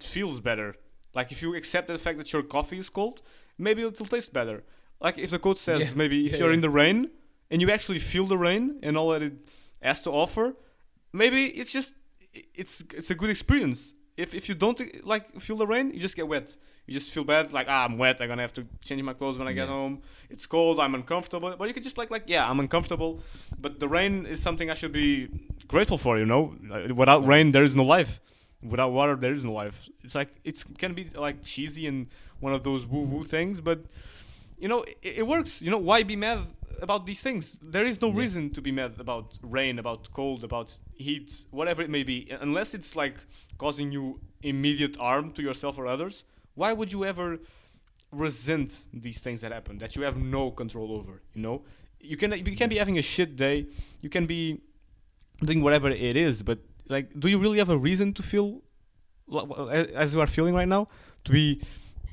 feels 0.00 0.40
better. 0.40 0.76
Like 1.14 1.32
if 1.32 1.42
you 1.42 1.54
accept 1.54 1.88
the 1.88 1.98
fact 1.98 2.18
that 2.18 2.32
your 2.32 2.42
coffee 2.42 2.78
is 2.78 2.88
cold, 2.90 3.22
maybe 3.58 3.82
it'll 3.82 4.06
taste 4.06 4.32
better. 4.32 4.64
Like 5.00 5.18
if 5.18 5.30
the 5.30 5.38
quote 5.38 5.58
says 5.58 5.80
Yeah. 5.80 5.92
maybe 5.96 6.26
if 6.26 6.32
Yeah, 6.32 6.38
you're 6.40 6.48
yeah. 6.50 6.54
in 6.54 6.60
the 6.60 6.70
rain 6.70 7.10
and 7.50 7.60
you 7.62 7.70
actually 7.70 7.98
feel 7.98 8.26
the 8.26 8.38
rain 8.38 8.78
and 8.82 8.96
all 8.96 9.10
that 9.10 9.22
it 9.22 9.32
has 9.82 10.02
to 10.02 10.10
offer, 10.10 10.56
maybe 11.12 11.46
it's 11.46 11.72
just 11.72 11.92
it's 12.54 12.82
it's 12.94 13.10
a 13.10 13.14
good 13.14 13.30
experience. 13.30 13.94
If 14.16 14.34
if 14.34 14.48
you 14.48 14.54
don't 14.54 14.78
like 15.04 15.24
feel 15.40 15.56
the 15.56 15.66
rain, 15.66 15.92
you 15.94 16.00
just 16.00 16.16
get 16.16 16.26
wet. 16.28 16.56
You 16.86 16.94
just 16.94 17.10
feel 17.10 17.24
bad, 17.24 17.52
like 17.52 17.66
ah, 17.68 17.84
I'm 17.84 17.96
wet. 17.98 18.20
I'm 18.20 18.28
gonna 18.28 18.42
have 18.42 18.54
to 18.54 18.64
change 18.86 19.02
my 19.02 19.12
clothes 19.12 19.38
when 19.38 19.48
I 19.48 19.52
get 19.52 19.66
Yeah. 19.68 19.74
home. 19.78 19.94
It's 20.30 20.46
cold. 20.46 20.78
I'm 20.80 20.94
uncomfortable. 20.94 21.54
But 21.58 21.66
you 21.68 21.74
can 21.74 21.82
just 21.82 21.98
like 21.98 22.10
like 22.10 22.24
yeah, 22.26 22.48
I'm 22.50 22.60
uncomfortable. 22.60 23.20
But 23.58 23.80
the 23.80 23.88
rain 23.88 24.24
is 24.26 24.40
something 24.40 24.70
I 24.70 24.74
should 24.74 24.92
be 24.92 25.28
grateful 25.68 25.98
for. 25.98 26.16
You 26.18 26.26
know, 26.26 26.42
Like, 26.72 26.94
without 27.02 27.22
So- 27.22 27.26
rain, 27.28 27.52
there 27.52 27.64
is 27.64 27.74
no 27.74 27.84
life. 27.84 28.20
Without 28.62 28.90
water, 28.92 29.16
there 29.16 29.32
is 29.32 29.44
no 29.44 29.52
life. 29.52 29.88
It's 30.04 30.14
like 30.14 30.30
it's 30.44 30.64
can 30.82 30.94
be 30.94 31.04
like 31.26 31.42
cheesy 31.42 31.86
and 31.86 32.06
one 32.40 32.52
of 32.56 32.62
those 32.62 32.86
woo 32.86 33.02
woo 33.12 33.24
things, 33.24 33.60
but 33.60 33.78
you 34.58 34.68
know 34.68 34.82
it, 34.82 34.98
it 35.20 35.26
works. 35.26 35.60
You 35.62 35.70
know 35.70 35.78
why 35.90 36.02
be 36.02 36.16
mad 36.16 36.40
about 36.82 37.06
these 37.06 37.20
things? 37.20 37.56
There 37.62 37.86
is 37.86 38.00
no 38.00 38.08
Yeah. 38.08 38.20
reason 38.22 38.50
to 38.50 38.60
be 38.60 38.72
mad 38.72 38.92
about 38.98 39.38
rain, 39.42 39.78
about 39.78 40.12
cold, 40.12 40.44
about 40.44 40.76
heat, 40.94 41.44
whatever 41.50 41.80
it 41.82 41.90
may 41.90 42.02
be, 42.02 42.28
unless 42.40 42.74
it's 42.74 42.94
like 42.96 43.14
causing 43.58 43.92
you 43.92 44.20
immediate 44.42 44.96
harm 44.96 45.32
to 45.32 45.42
yourself 45.42 45.78
or 45.78 45.86
others. 45.86 46.24
Why 46.54 46.72
would 46.72 46.90
you 46.92 47.04
ever 47.04 47.38
resent 48.12 48.86
these 48.92 49.18
things 49.18 49.40
that 49.40 49.52
happen 49.52 49.78
that 49.78 49.96
you 49.96 50.02
have 50.02 50.16
no 50.16 50.50
control 50.50 50.92
over? 50.92 51.22
You 51.34 51.42
know, 51.42 51.62
you 52.00 52.16
can 52.16 52.32
you 52.32 52.56
can 52.56 52.68
be 52.68 52.78
having 52.78 52.98
a 52.98 53.02
shit 53.02 53.36
day, 53.36 53.66
you 54.00 54.08
can 54.10 54.26
be 54.26 54.60
doing 55.44 55.62
whatever 55.62 55.90
it 55.90 56.16
is, 56.16 56.42
but 56.42 56.58
like, 56.88 57.18
do 57.18 57.28
you 57.28 57.38
really 57.38 57.58
have 57.58 57.68
a 57.68 57.76
reason 57.76 58.12
to 58.14 58.22
feel 58.22 58.62
as 59.92 60.14
you 60.14 60.20
are 60.20 60.26
feeling 60.26 60.54
right 60.54 60.68
now? 60.68 60.86
To 61.24 61.32
be 61.32 61.60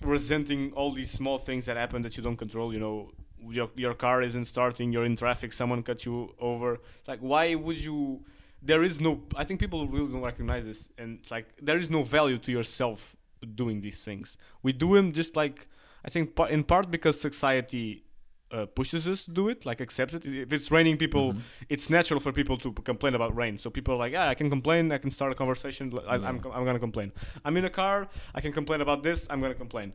resenting 0.04 0.72
all 0.74 0.92
these 0.92 1.12
small 1.12 1.38
things 1.38 1.66
that 1.66 1.78
happen 1.78 2.02
that 2.04 2.18
you 2.18 2.24
don't 2.24 2.38
control. 2.38 2.74
You 2.74 2.80
know, 2.80 3.12
your 3.50 3.70
your 3.76 3.94
car 3.94 4.22
isn't 4.22 4.46
starting, 4.46 4.92
you're 4.92 5.06
in 5.06 5.16
traffic, 5.16 5.54
someone 5.54 5.84
cut 5.84 6.06
you 6.06 6.34
over. 6.40 6.80
Like, 7.08 7.20
why 7.20 7.56
would 7.56 7.78
you? 7.78 8.26
There 8.62 8.84
is 8.84 9.02
no. 9.02 9.22
I 9.36 9.44
think 9.44 9.60
people 9.60 9.88
really 9.88 10.12
don't 10.12 10.22
recognize 10.22 10.66
this, 10.66 10.88
and 10.98 11.20
it's 11.20 11.32
like 11.32 11.48
there 11.62 11.78
is 11.78 11.90
no 11.90 12.04
value 12.04 12.38
to 12.40 12.52
yourself 12.52 13.16
doing 13.56 13.82
these 13.82 14.04
things. 14.04 14.38
We 14.62 14.72
do 14.72 14.96
them 14.96 15.12
just 15.12 15.36
like 15.36 15.68
I 16.06 16.10
think 16.10 16.40
in 16.50 16.64
part 16.64 16.92
because 16.92 17.20
society. 17.20 18.04
Uh, 18.52 18.68
pushes 18.68 19.08
us 19.08 19.26
to 19.26 19.32
do 19.32 19.50
it, 19.50 19.66
like 19.66 19.82
accept 19.82 20.14
it. 20.14 20.26
If 20.28 20.54
it's 20.54 20.70
raining, 20.70 20.98
people, 20.98 21.34
Mhm. 21.34 21.42
it's 21.70 21.90
natural 21.90 22.20
for 22.20 22.32
people 22.32 22.56
to 22.58 22.72
complain 22.72 23.16
about 23.16 23.36
rain. 23.36 23.58
So 23.58 23.72
people 23.72 23.96
are 23.96 23.98
like, 23.98 24.12
yeah, 24.14 24.28
I 24.30 24.36
can 24.36 24.48
complain, 24.52 24.92
I 24.92 25.00
can 25.00 25.10
start 25.10 25.32
a 25.32 25.36
conversation. 25.36 25.92
I, 26.08 26.18
I'm, 26.18 26.22
Yeah. 26.22 26.42
co- 26.44 26.52
I'm 26.52 26.64
gonna 26.64 26.78
complain. 26.88 27.12
I'm 27.44 27.58
in 27.58 27.66
a 27.66 27.70
car, 27.72 28.08
I 28.36 28.42
can 28.42 28.52
complain 28.54 28.82
about 28.82 29.02
this. 29.02 29.26
I'm 29.32 29.42
gonna 29.42 29.56
complain. 29.56 29.94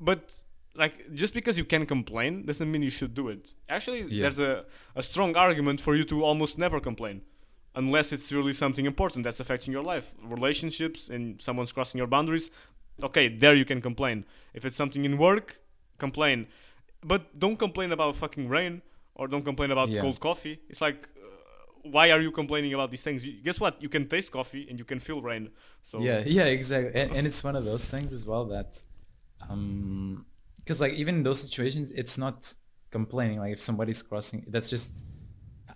But 0.00 0.22
like, 0.74 0.94
just 1.14 1.34
because 1.34 1.56
you 1.56 1.64
can 1.64 1.86
complain 1.86 2.44
doesn't 2.46 2.68
mean 2.68 2.82
you 2.82 2.90
should 2.90 3.14
do 3.14 3.28
it. 3.28 3.52
Actually, 3.68 4.02
Yeah. 4.08 4.22
there's 4.22 4.40
a, 4.40 4.64
a 4.96 5.02
strong 5.04 5.36
argument 5.36 5.80
for 5.80 5.94
you 5.94 6.02
to 6.12 6.24
almost 6.24 6.58
never 6.58 6.80
complain, 6.80 7.22
unless 7.76 8.12
it's 8.12 8.32
really 8.32 8.52
something 8.54 8.86
important 8.86 9.22
that's 9.22 9.38
affecting 9.38 9.72
your 9.72 9.84
life, 9.84 10.06
relationships, 10.20 11.08
and 11.08 11.40
someone's 11.40 11.70
crossing 11.70 11.98
your 11.98 12.08
boundaries. 12.08 12.50
Okay, 13.08 13.28
there 13.28 13.54
you 13.54 13.64
can 13.64 13.80
complain. 13.80 14.24
If 14.52 14.64
it's 14.64 14.76
something 14.76 15.04
in 15.04 15.16
work, 15.16 15.58
complain. 15.98 16.48
But 17.04 17.38
don't 17.38 17.58
complain 17.58 17.92
about 17.92 18.16
fucking 18.16 18.48
rain 18.48 18.82
or 19.14 19.28
don't 19.28 19.44
complain 19.44 19.70
about 19.70 19.88
Yeah. 19.90 20.00
cold 20.04 20.18
coffee. 20.20 20.56
It's 20.70 20.80
like, 20.80 21.00
uh, 21.16 21.90
why 21.94 22.10
are 22.10 22.20
you 22.26 22.32
complaining 22.32 22.72
about 22.74 22.90
these 22.90 23.02
things? 23.02 23.24
You, 23.26 23.32
guess 23.46 23.60
what? 23.60 23.80
You 23.84 23.88
can 23.90 24.08
taste 24.08 24.30
coffee 24.32 24.66
and 24.68 24.78
you 24.78 24.86
can 24.92 24.98
feel 25.00 25.20
rain. 25.22 25.50
So 25.82 26.00
yeah 26.00 26.20
yeah 26.38 26.46
exactly 26.58 26.92
and, 27.00 27.08
and 27.16 27.26
it's 27.26 27.44
one 27.44 27.56
of 27.60 27.64
those 27.70 27.84
things 27.94 28.12
as 28.18 28.24
well 28.30 28.44
that 28.46 28.70
um 29.50 30.24
because 30.56 30.80
like 30.80 30.92
even 30.94 31.16
in 31.16 31.22
those 31.22 31.40
situations 31.40 31.90
it's 31.90 32.16
not 32.16 32.54
complaining 32.90 33.38
like 33.38 33.52
if 33.52 33.60
somebody's 33.60 34.00
crossing 34.02 34.44
that's 34.48 34.68
just 34.70 35.04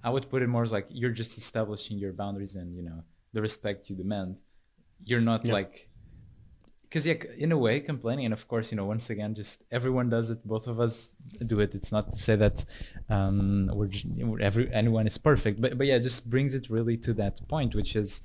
i 0.02 0.08
would 0.08 0.30
put 0.30 0.40
it 0.42 0.46
more 0.46 0.62
as 0.62 0.72
like 0.72 0.86
you're 0.88 1.10
just 1.22 1.36
establishing 1.36 1.98
your 1.98 2.12
boundaries 2.12 2.54
and 2.54 2.74
you 2.76 2.82
know 2.82 3.02
the 3.34 3.42
respect 3.42 3.90
you 3.90 3.96
demand 3.96 4.40
you're 5.04 5.20
not 5.20 5.44
Yeah. 5.44 5.52
like 5.52 5.87
because 6.88 7.06
yeah 7.06 7.14
in 7.36 7.52
a 7.52 7.58
way 7.58 7.80
complaining 7.80 8.24
and 8.24 8.34
of 8.34 8.48
course 8.48 8.72
you 8.72 8.76
know 8.76 8.84
once 8.84 9.10
again 9.10 9.34
just 9.34 9.62
everyone 9.70 10.08
does 10.08 10.30
it 10.30 10.46
both 10.46 10.66
of 10.66 10.80
us 10.80 11.14
do 11.46 11.60
it. 11.60 11.74
It's 11.74 11.92
not 11.92 12.12
to 12.12 12.18
say 12.18 12.36
that 12.36 12.64
um 13.08 13.70
we're, 13.72 13.88
j- 13.88 14.08
we're 14.18 14.40
every 14.40 14.72
anyone 14.72 15.06
is 15.06 15.18
perfect 15.18 15.60
but 15.60 15.76
but 15.78 15.86
yeah 15.86 15.98
just 15.98 16.28
brings 16.28 16.54
it 16.54 16.70
really 16.70 16.96
to 16.98 17.12
that 17.14 17.46
point 17.48 17.74
which 17.74 17.94
is 17.94 18.22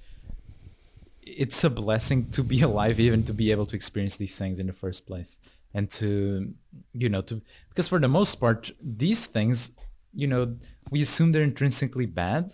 it's 1.22 1.64
a 1.64 1.70
blessing 1.70 2.30
to 2.32 2.44
be 2.44 2.62
alive 2.62 3.00
even 3.00 3.24
to 3.24 3.34
be 3.34 3.52
able 3.52 3.66
to 3.66 3.76
experience 3.76 4.18
these 4.18 4.38
things 4.38 4.60
in 4.60 4.68
the 4.68 4.74
first 4.74 5.06
place. 5.08 5.40
And 5.74 5.90
to 5.92 6.54
you 6.94 7.10
know 7.10 7.22
to 7.24 7.42
because 7.70 7.88
for 7.90 8.00
the 8.00 8.08
most 8.08 8.36
part 8.36 8.72
these 8.80 9.26
things 9.26 9.72
you 10.14 10.28
know 10.28 10.56
we 10.92 11.02
assume 11.02 11.32
they're 11.32 11.42
intrinsically 11.42 12.06
bad 12.06 12.52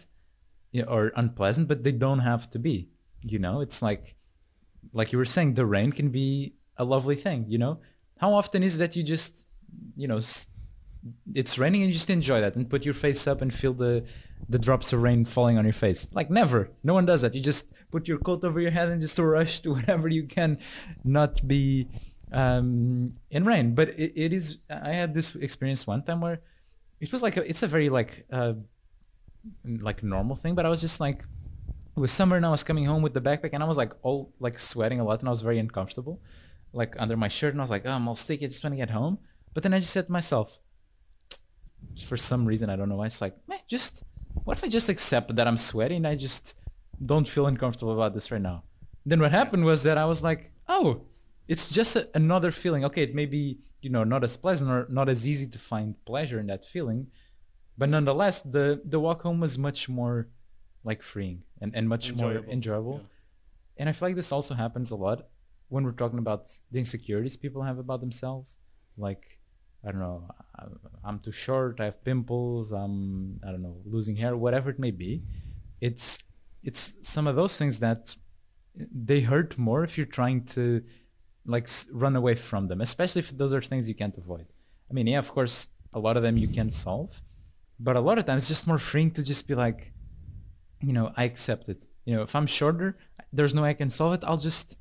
or 0.87 1.11
unpleasant 1.17 1.67
but 1.67 1.83
they 1.83 1.91
don't 1.91 2.19
have 2.19 2.49
to 2.51 2.59
be 2.59 2.87
you 3.23 3.39
know? 3.39 3.61
It's 3.61 3.81
like 3.81 4.15
like 4.93 5.11
you 5.11 5.17
were 5.17 5.25
saying 5.25 5.53
the 5.53 5.65
rain 5.65 5.91
can 5.91 6.09
be 6.09 6.53
a 6.77 6.83
lovely 6.83 7.15
thing 7.15 7.45
you 7.47 7.57
know? 7.57 7.79
How 8.17 8.33
often 8.33 8.63
is 8.63 8.77
that 8.77 8.95
you 8.95 9.03
just 9.03 9.45
you 9.95 10.07
know 10.07 10.19
it's 11.33 11.57
raining 11.57 11.81
and 11.83 11.89
you 11.89 11.93
just 11.93 12.09
enjoy 12.09 12.41
that 12.41 12.55
and 12.55 12.69
put 12.69 12.83
your 12.83 12.93
face 12.93 13.27
up 13.27 13.41
and 13.41 13.53
feel 13.53 13.73
the 13.73 14.03
the 14.47 14.59
drops 14.59 14.93
of 14.93 15.01
rain 15.01 15.25
falling 15.25 15.57
on 15.57 15.63
your 15.63 15.73
face? 15.73 16.09
Like 16.13 16.29
never. 16.29 16.69
No 16.83 16.93
one 16.93 17.05
does 17.05 17.21
that. 17.21 17.35
You 17.35 17.41
just 17.41 17.67
put 17.91 18.07
your 18.07 18.17
coat 18.17 18.43
over 18.43 18.59
your 18.59 18.71
head 18.71 18.89
and 18.89 19.01
just 19.01 19.17
rush 19.37 19.61
to 19.61 19.71
whatever 19.71 20.07
you 20.07 20.25
can 20.27 20.57
not 21.03 21.45
be 21.47 21.87
um 22.31 23.13
in 23.31 23.45
rain. 23.45 23.75
But 23.75 23.89
it, 23.89 24.13
it 24.15 24.33
is 24.33 24.59
i 24.69 24.93
had 24.93 25.13
this 25.13 25.35
experience 25.35 25.87
one 25.87 26.03
time 26.03 26.21
where 26.21 26.39
it 26.99 27.11
was 27.11 27.23
like 27.23 27.37
a, 27.37 27.49
it's 27.49 27.63
a 27.63 27.67
very 27.67 27.89
like 27.89 28.25
uh 28.31 28.53
like 29.63 30.03
normal 30.03 30.35
thing 30.35 30.53
but 30.53 30.65
i 30.65 30.69
was 30.69 30.81
just 30.81 30.99
like 30.99 31.23
it 31.99 32.01
was 32.01 32.11
summer 32.13 32.37
and 32.37 32.45
i 32.45 32.49
was 32.49 32.63
coming 32.63 32.85
home 32.85 33.01
with 33.01 33.13
the 33.13 33.19
backpack 33.19 33.49
and 33.51 33.61
i 33.61 33.65
was 33.65 33.75
like 33.75 33.91
all 34.03 34.33
like 34.39 34.57
sweating 34.57 35.01
a 35.01 35.03
lot 35.03 35.19
and 35.19 35.27
i 35.27 35.31
was 35.31 35.41
very 35.41 35.59
uncomfortable 35.59 36.21
like 36.71 36.95
under 36.97 37.17
my 37.17 37.27
shirt 37.27 37.53
and 37.53 37.59
i 37.59 37.63
was 37.63 37.69
like 37.69 37.85
oh 37.85 37.91
i'm 37.91 38.07
all 38.07 38.15
sticky 38.15 38.47
just 38.47 38.63
want 38.63 38.73
to 38.73 38.77
get 38.77 38.89
home. 38.89 39.17
But 39.53 39.63
then 39.63 39.73
i 39.73 39.79
just 39.79 39.91
said 39.91 40.05
to 40.05 40.11
myself 40.11 40.59
for 42.07 42.15
some 42.15 42.45
reason 42.45 42.69
i 42.69 42.77
don't 42.77 42.87
know 42.87 42.95
why 42.95 43.07
it's 43.07 43.19
like 43.19 43.35
man 43.49 43.59
just 43.67 44.03
what 44.45 44.57
if 44.57 44.63
i 44.63 44.69
just 44.69 44.87
accept 44.87 45.35
that 45.35 45.47
i'm 45.47 45.57
sweaty 45.57 45.97
and 45.97 46.07
i 46.07 46.15
just 46.15 46.55
don't 47.05 47.27
feel 47.27 47.47
uncomfortable 47.47 47.93
about 47.93 48.13
this 48.13 48.29
right 48.31 48.41
now? 48.41 48.63
Then 49.05 49.21
what 49.21 49.31
happened 49.31 49.65
was 49.65 49.83
that 49.83 49.97
i 49.97 50.05
was 50.05 50.23
like 50.23 50.51
oh 50.69 51.01
it's 51.49 51.69
just 51.71 51.95
a, 51.95 52.07
another 52.13 52.51
feeling. 52.51 52.85
Okay 52.85 53.03
it 53.03 53.13
may 53.13 53.25
be 53.25 53.59
you 53.81 53.89
know 53.89 54.05
not 54.05 54.23
as 54.23 54.37
pleasant 54.37 54.69
or 54.69 54.87
not 54.89 55.09
as 55.09 55.27
easy 55.27 55.47
to 55.47 55.59
find 55.59 55.95
pleasure 56.05 56.39
in 56.39 56.47
that 56.47 56.63
feeling 56.63 57.07
but 57.77 57.89
nonetheless 57.89 58.39
the 58.39 58.81
the 58.85 58.99
walk 58.99 59.23
home 59.23 59.41
was 59.41 59.57
much 59.57 59.89
more 59.89 60.29
like 60.83 61.01
freeing 61.01 61.41
and, 61.61 61.75
and 61.75 61.87
much 61.89 62.13
more 62.13 62.31
Enjoyable. 62.31 62.53
enjoyable 62.53 62.97
Yeah. 62.97 63.79
and 63.79 63.89
i 63.89 63.91
feel 63.93 64.07
like 64.09 64.15
this 64.15 64.31
also 64.31 64.53
happens 64.55 64.91
a 64.91 64.95
lot 64.95 65.27
when 65.69 65.83
we're 65.85 65.99
talking 66.03 66.19
about 66.19 66.41
the 66.71 66.79
insecurities 66.79 67.35
people 67.37 67.61
have 67.63 67.77
about 67.85 67.99
themselves 68.01 68.57
like 68.97 69.23
i 69.85 69.91
don't 69.91 69.99
know 70.07 70.23
i'm 71.05 71.19
too 71.19 71.31
short 71.31 71.79
i 71.79 71.85
have 71.85 72.03
pimples 72.03 72.71
i'm 72.71 73.39
i 73.45 73.51
don't 73.51 73.61
know 73.61 73.77
losing 73.85 74.15
hair 74.15 74.35
whatever 74.35 74.69
it 74.69 74.79
may 74.79 74.91
be 74.91 75.21
it's 75.81 76.19
it's 76.63 76.81
some 77.01 77.25
of 77.27 77.35
those 77.35 77.57
things 77.57 77.79
that 77.79 78.15
they 79.09 79.21
hurt 79.21 79.57
more 79.57 79.83
if 79.83 79.97
you're 79.97 80.05
trying 80.21 80.43
to 80.43 80.81
like 81.45 81.67
run 81.91 82.15
away 82.15 82.35
from 82.35 82.67
them 82.67 82.81
especially 82.81 83.19
if 83.19 83.29
those 83.37 83.53
are 83.53 83.61
things 83.61 83.87
you 83.87 83.95
can't 83.95 84.17
avoid 84.17 84.45
i 84.89 84.93
mean 84.93 85.07
yeah 85.07 85.19
of 85.19 85.31
course 85.31 85.67
a 85.93 85.99
lot 85.99 86.15
of 86.17 86.23
them 86.23 86.37
you 86.37 86.47
can 86.47 86.69
solve 86.69 87.21
but 87.79 87.95
a 87.95 87.99
lot 88.01 88.17
of 88.19 88.25
times 88.25 88.43
it's 88.43 88.49
just 88.49 88.67
more 88.67 88.77
freeing 88.77 89.09
to 89.11 89.23
just 89.23 89.47
be 89.47 89.55
like 89.55 89.93
you 90.81 90.93
know 90.93 91.11
i 91.17 91.23
accept 91.23 91.69
it 91.69 91.87
you 92.05 92.15
know 92.15 92.21
if 92.21 92.35
i'm 92.35 92.47
shorter 92.47 92.97
there's 93.33 93.53
no 93.53 93.61
way 93.63 93.69
i 93.69 93.73
can 93.73 93.89
solve 93.89 94.13
it 94.13 94.23
i'll 94.23 94.37
just 94.37 94.77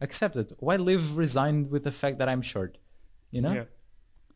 accept 0.00 0.36
it. 0.36 0.52
Why 0.60 0.76
live 0.76 1.16
resigned 1.16 1.70
with 1.72 1.82
the 1.82 1.90
fact 1.90 2.18
that 2.18 2.28
I'm 2.28 2.40
short? 2.40 2.78
You 3.32 3.40
know? 3.42 3.52
Yeah. 3.52 3.64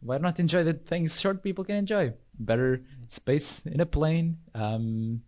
Why 0.00 0.18
not 0.18 0.40
enjoy 0.40 0.64
the 0.64 0.72
things 0.72 1.20
short 1.20 1.40
people 1.40 1.62
can 1.64 1.76
enjoy? 1.76 2.14
Better 2.36 2.82
space 3.06 3.62
in 3.64 3.78
a 3.80 3.86
plane. 3.86 4.38
Um, 4.56 5.22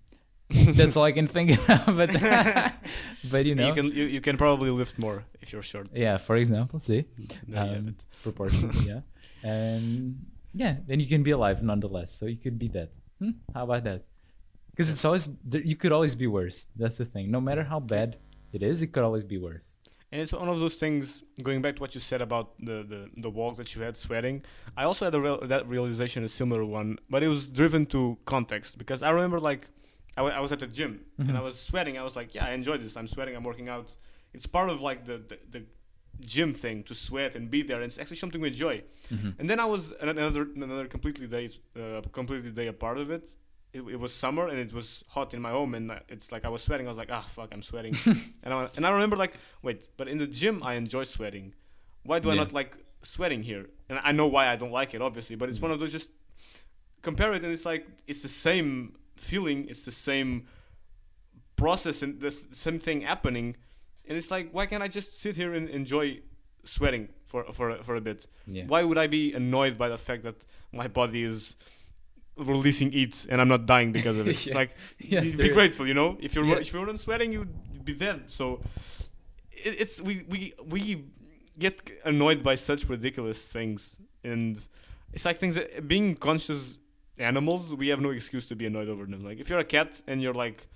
that's 0.51 0.97
all 0.97 1.05
I 1.05 1.13
can 1.13 1.29
think 1.29 1.53
of. 1.71 1.87
But, 1.97 2.11
but 3.31 3.47
you 3.47 3.55
know, 3.55 3.69
You 3.69 3.75
can 3.75 3.87
you, 3.95 4.05
you 4.11 4.21
can 4.21 4.37
probably 4.37 4.71
lift 4.71 4.99
more 4.99 5.23
if 5.41 5.53
you're 5.53 5.63
short. 5.63 5.87
yeah. 5.95 6.19
For 6.19 6.35
example, 6.35 6.81
see, 6.81 7.05
There 7.47 7.63
Um, 7.63 7.95
proportionally, 8.25 8.87
yeah, 8.91 9.01
and 9.45 10.19
yeah, 10.53 10.79
then 10.89 10.99
you 10.99 11.07
can 11.07 11.23
be 11.23 11.31
alive 11.31 11.63
nonetheless. 11.63 12.11
So 12.13 12.27
you 12.27 12.37
could 12.43 12.59
be 12.59 12.67
dead. 12.69 12.89
Hmm? 13.21 13.39
How 13.55 13.63
about 13.71 13.85
that? 13.85 14.03
Because 14.75 14.91
it's 14.91 15.05
always 15.05 15.31
you 15.73 15.77
could 15.77 15.93
always 15.93 16.15
be 16.17 16.27
worse. 16.27 16.67
That's 16.77 16.97
the 16.99 17.05
thing. 17.05 17.31
No 17.31 17.41
matter 17.41 17.63
how 17.73 17.81
bad 17.81 18.17
it 18.53 18.63
is, 18.63 18.83
it 18.83 18.89
could 18.93 19.05
always 19.05 19.25
be 19.25 19.39
worse. 19.39 19.69
And 20.11 20.21
it's 20.23 20.33
one 20.33 20.49
of 20.49 20.59
those 20.61 20.77
things. 20.77 21.23
Going 21.43 21.61
back 21.63 21.75
to 21.77 21.81
what 21.85 21.95
you 21.95 22.01
said 22.01 22.21
about 22.29 22.47
the 22.69 22.77
the, 22.93 23.01
the 23.25 23.31
walk 23.31 23.57
that 23.61 23.69
you 23.75 23.83
had 23.83 23.97
sweating, 23.97 24.43
I 24.77 24.83
also 24.85 25.05
had 25.05 25.15
a 25.15 25.21
real, 25.21 25.39
that 25.53 25.67
realization, 25.69 26.25
a 26.25 26.29
similar 26.29 26.65
one, 26.65 26.99
but 27.13 27.23
it 27.23 27.29
was 27.29 27.43
driven 27.49 27.87
to 27.95 28.01
context 28.25 28.79
because 28.79 29.01
I 29.03 29.11
remember 29.11 29.39
like 29.51 29.63
I 30.17 30.23
I 30.23 30.41
was 30.41 30.53
at 30.53 30.61
the 30.65 30.67
gym 30.79 30.93
and 31.19 31.37
I 31.37 31.43
was 31.49 31.55
sweating. 31.69 31.95
I 31.99 32.05
was 32.09 32.15
like, 32.21 32.35
yeah, 32.37 32.47
I 32.51 32.53
enjoy 32.61 32.77
this. 32.79 32.97
I'm 32.97 33.09
sweating. 33.15 33.35
I'm 33.37 33.45
working 33.45 33.69
out. 33.69 33.89
It's 34.37 34.47
part 34.47 34.69
of 34.71 34.81
like 34.81 35.01
the 35.11 35.17
the, 35.31 35.39
the 35.55 35.63
gym 36.35 36.53
thing 36.55 36.85
to 36.85 36.95
sweat 36.95 37.35
and 37.37 37.51
be 37.51 37.61
there. 37.69 37.79
And 37.83 37.87
it's 37.91 37.99
actually 37.99 38.21
something 38.23 38.41
we 38.41 38.49
enjoy. 38.49 38.77
Mhm. 39.11 39.31
And 39.39 39.47
then 39.51 39.59
I 39.59 39.67
was 39.75 39.93
another 40.01 40.43
another 40.57 40.87
completely 40.97 41.27
day 41.37 41.47
uh, 41.81 42.03
completely 42.21 42.51
day 42.61 42.67
a 42.69 42.73
part 42.73 42.99
of 42.99 43.11
it. 43.11 43.27
It. 43.75 43.83
It 43.95 43.99
was 44.01 44.13
summer 44.15 44.49
and 44.49 44.59
it 44.59 44.73
was 44.73 45.05
hot 45.09 45.35
in 45.35 45.41
my 45.43 45.51
home 45.51 45.75
and 45.75 45.93
it's 46.09 46.31
like 46.33 46.45
I 46.45 46.49
was 46.49 46.63
sweating. 46.63 46.87
I 46.87 46.91
was 46.91 46.99
like, 46.99 47.11
ah, 47.13 47.27
fuck, 47.35 47.51
I'm 47.53 47.63
sweating. 47.63 47.95
and 48.43 48.55
I 48.55 48.69
and 48.77 48.87
I 48.87 48.91
remember 48.91 49.17
like, 49.17 49.35
wait, 49.63 49.89
but 49.97 50.09
in 50.09 50.19
the 50.19 50.27
gym 50.27 50.63
I 50.63 50.75
enjoy 50.75 51.05
sweating. 51.05 51.55
Why 52.05 52.19
do 52.21 52.31
I 52.31 52.35
not 52.45 52.53
like 52.53 52.73
sweating 53.03 53.43
here? 53.43 53.67
And 53.89 53.99
I 54.03 54.13
know 54.13 54.27
why 54.27 54.49
I 54.49 54.57
don't 54.57 54.73
like 54.73 54.95
it, 54.95 55.03
obviously. 55.03 55.37
But 55.37 55.49
it's 55.51 55.61
one 55.61 55.71
of 55.71 55.79
those 55.81 55.93
just 55.93 56.11
compare 57.03 57.33
it 57.35 57.43
and 57.45 57.53
it's 57.53 57.65
like 57.67 57.87
it's 58.07 58.21
the 58.23 58.29
same 58.29 58.95
feeling. 59.17 59.67
It's 59.69 59.85
the 59.85 59.93
same 59.93 60.47
process 61.57 62.03
and 62.03 62.21
the 62.21 62.31
same 62.31 62.79
thing 62.79 63.03
happening. 63.03 63.57
And 64.07 64.19
it's 64.19 64.31
like, 64.31 64.51
why 64.53 64.67
can't 64.67 64.83
I 64.83 64.89
just 64.89 65.21
sit 65.21 65.37
here 65.37 65.55
and 65.55 65.69
enjoy 65.69 66.21
sweating 66.65 67.09
for 67.27 67.45
for 67.53 67.71
a- 67.71 67.83
for 67.85 67.95
a 67.97 68.01
bit? 68.01 68.27
Yeah. 68.47 68.65
Why 68.67 68.83
would 68.83 68.99
I 68.99 69.07
be 69.07 69.33
annoyed 69.33 69.79
by 69.79 69.89
the 69.89 69.99
fact 69.99 70.23
that 70.25 70.45
my 70.73 70.89
body 70.89 71.23
is 71.23 71.57
releasing 72.37 72.91
heat 72.93 73.27
and 73.31 73.41
I'm 73.41 73.49
not 73.49 73.67
dying 73.67 73.93
because 73.93 74.17
of 74.17 74.27
it? 74.29 74.37
It's 74.47 74.55
like 74.55 74.77
Yeah, 74.99 75.21
be 75.21 75.49
grateful, 75.51 75.87
you 75.87 75.95
know. 75.95 76.17
If 76.21 76.35
you're 76.35 76.45
Yeah. 76.45 76.57
if 76.57 76.73
you 76.73 76.81
weren't 76.81 77.01
sweating, 77.01 77.33
you'd 77.33 77.85
be 77.85 77.95
dead. 77.95 78.25
So 78.31 78.61
it, 79.53 79.81
it's 79.83 80.01
we 80.01 80.25
we 80.29 80.53
we 80.67 81.05
get 81.59 81.91
annoyed 82.05 82.43
by 82.43 82.57
such 82.57 82.89
ridiculous 82.89 83.41
things, 83.43 83.97
and 84.25 84.57
it's 85.13 85.25
like 85.25 85.39
things 85.39 85.55
that 85.55 85.87
being 85.87 86.17
conscious 86.17 86.79
animals, 87.19 87.75
we 87.75 87.89
have 87.89 88.01
no 88.01 88.11
excuse 88.11 88.47
to 88.49 88.57
be 88.57 88.67
annoyed 88.67 88.89
over 88.89 89.05
them. 89.07 89.23
Like 89.25 89.39
if 89.39 89.49
you're 89.49 89.61
a 89.61 89.65
cat 89.65 90.01
and 90.07 90.21
you're 90.23 90.35
like. 90.35 90.67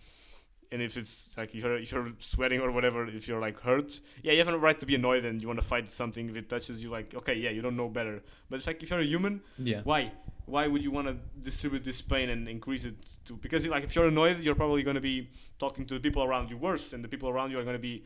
And 0.71 0.83
if 0.83 0.99
it's 0.99 1.35
like 1.39 1.55
if 1.55 1.65
you're, 1.65 1.79
if 1.79 1.91
you're 1.91 2.13
sweating 2.19 2.61
or 2.61 2.71
whatever, 2.71 3.07
if 3.07 3.27
you're 3.27 3.41
like 3.41 3.59
hurt, 3.59 4.03
yeah, 4.23 4.33
you 4.33 4.39
have 4.45 4.49
a 4.49 4.59
right 4.59 4.79
to 4.81 4.85
be 4.85 4.95
annoyed 4.97 5.25
and 5.25 5.41
you 5.41 5.49
want 5.49 5.59
to 5.59 5.65
fight 5.65 5.91
something. 5.91 6.29
If 6.29 6.37
it 6.37 6.51
touches 6.51 6.83
you, 6.83 6.91
like 6.91 7.15
okay, 7.15 7.33
yeah, 7.33 7.49
you 7.49 7.63
don't 7.63 7.75
know 7.75 7.89
better. 7.89 8.23
But 8.51 8.57
it's 8.57 8.67
like 8.67 8.83
if 8.83 8.91
you're 8.91 9.01
a 9.01 9.05
human, 9.15 9.41
Yeah. 9.57 9.81
why? 9.85 10.13
Why 10.55 10.67
would 10.67 10.83
you 10.87 10.91
want 10.91 11.07
to 11.09 11.15
distribute 11.43 11.85
this 11.85 12.01
pain 12.03 12.29
and 12.31 12.49
increase 12.49 12.85
it 12.91 12.95
to? 13.27 13.33
Because 13.45 13.67
like 13.67 13.85
if 13.85 13.95
you're 13.95 14.07
annoyed, 14.07 14.37
you're 14.45 14.55
probably 14.65 14.83
going 14.83 14.95
to 15.03 15.07
be 15.13 15.29
talking 15.59 15.85
to 15.87 15.95
the 15.95 16.01
people 16.01 16.23
around 16.25 16.51
you 16.51 16.57
worse, 16.57 16.93
and 16.95 17.05
the 17.05 17.09
people 17.09 17.29
around 17.29 17.51
you 17.51 17.59
are 17.59 17.65
going 17.65 17.77
to 17.83 17.87
be 17.93 18.05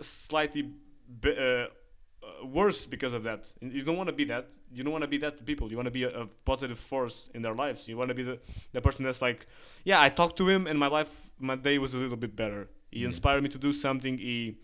slightly 0.00 0.62
be, 1.20 1.30
uh, 1.36 1.42
uh, 1.42 2.46
worse 2.46 2.86
because 2.86 3.12
of 3.14 3.22
that. 3.24 3.52
And 3.60 3.72
you 3.72 3.82
don't 3.82 3.96
want 3.96 4.08
to 4.08 4.12
be 4.22 4.24
that. 4.24 4.48
You 4.74 4.82
don't 4.84 4.92
want 4.92 5.02
to 5.02 5.08
be 5.08 5.18
that 5.18 5.38
to 5.38 5.44
people. 5.44 5.70
You 5.70 5.76
want 5.76 5.86
to 5.86 5.90
be 6.00 6.04
a, 6.04 6.10
a 6.22 6.26
positive 6.44 6.78
force 6.78 7.30
in 7.34 7.42
their 7.42 7.54
lives. 7.54 7.88
You 7.88 7.96
want 7.96 8.08
to 8.08 8.14
be 8.14 8.22
the, 8.22 8.38
the 8.72 8.80
person 8.80 9.04
that's 9.04 9.22
like, 9.22 9.46
yeah, 9.84 10.00
I 10.02 10.08
talked 10.10 10.36
to 10.38 10.48
him, 10.48 10.66
and 10.66 10.78
my 10.78 10.88
life, 10.88 11.30
my 11.38 11.56
day 11.56 11.78
was 11.78 11.94
a 11.94 11.98
little 11.98 12.16
bit 12.16 12.34
better. 12.36 12.68
He 12.90 13.00
Yeah. 13.00 13.06
inspired 13.06 13.42
me 13.42 13.48
to 13.50 13.58
do 13.58 13.72
something. 13.72 14.18
He 14.18 14.58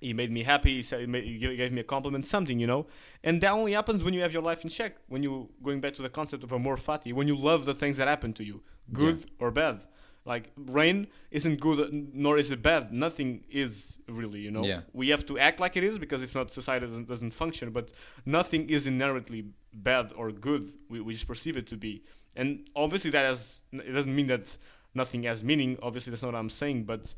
he 0.00 0.12
made 0.12 0.30
me 0.30 0.42
happy. 0.42 0.74
He 0.74 0.82
said 0.82 1.00
he, 1.00 1.06
made, 1.06 1.24
he 1.24 1.38
gave 1.56 1.72
me 1.72 1.80
a 1.80 1.84
compliment, 1.84 2.26
something, 2.26 2.58
you 2.58 2.66
know. 2.66 2.86
And 3.22 3.40
that 3.42 3.52
only 3.52 3.72
happens 3.72 4.02
when 4.02 4.14
you 4.14 4.22
have 4.22 4.32
your 4.32 4.42
life 4.42 4.64
in 4.64 4.70
check. 4.70 4.96
When 5.08 5.22
you 5.22 5.50
going 5.62 5.80
back 5.80 5.94
to 5.94 6.02
the 6.02 6.08
concept 6.08 6.42
of 6.42 6.52
amor 6.52 6.76
fati, 6.76 7.12
when 7.12 7.28
you 7.28 7.36
love 7.36 7.66
the 7.66 7.74
things 7.74 7.96
that 7.98 8.08
happen 8.08 8.32
to 8.34 8.44
you, 8.44 8.62
good 8.92 9.30
or 9.38 9.50
bad. 9.50 9.82
Like 10.26 10.52
rain 10.56 11.06
isn't 11.30 11.60
good 11.60 12.14
nor 12.14 12.36
is 12.36 12.50
it 12.50 12.62
bad. 12.62 12.92
Nothing 12.92 13.44
is 13.50 13.96
really, 14.06 14.40
you 14.40 14.50
know. 14.50 14.64
Yeah. 14.64 14.82
We 14.92 15.08
have 15.08 15.24
to 15.26 15.38
act 15.38 15.60
like 15.60 15.76
it 15.76 15.84
is 15.84 15.98
because 15.98 16.22
if 16.22 16.34
not, 16.34 16.52
society 16.52 16.86
doesn't, 16.86 17.08
doesn't 17.08 17.32
function. 17.32 17.70
But 17.70 17.92
nothing 18.26 18.68
is 18.68 18.86
inherently 18.86 19.46
bad 19.72 20.12
or 20.14 20.30
good. 20.30 20.72
We, 20.90 21.00
we 21.00 21.14
just 21.14 21.26
perceive 21.26 21.56
it 21.56 21.66
to 21.68 21.76
be. 21.76 22.04
And 22.36 22.68
obviously 22.76 23.10
that 23.10 23.24
has 23.24 23.62
it 23.72 23.92
doesn't 23.92 24.14
mean 24.14 24.26
that 24.26 24.56
nothing 24.94 25.22
has 25.22 25.42
meaning. 25.42 25.78
Obviously 25.82 26.10
that's 26.10 26.22
not 26.22 26.32
what 26.32 26.38
I'm 26.38 26.50
saying. 26.50 26.84
But 26.84 27.14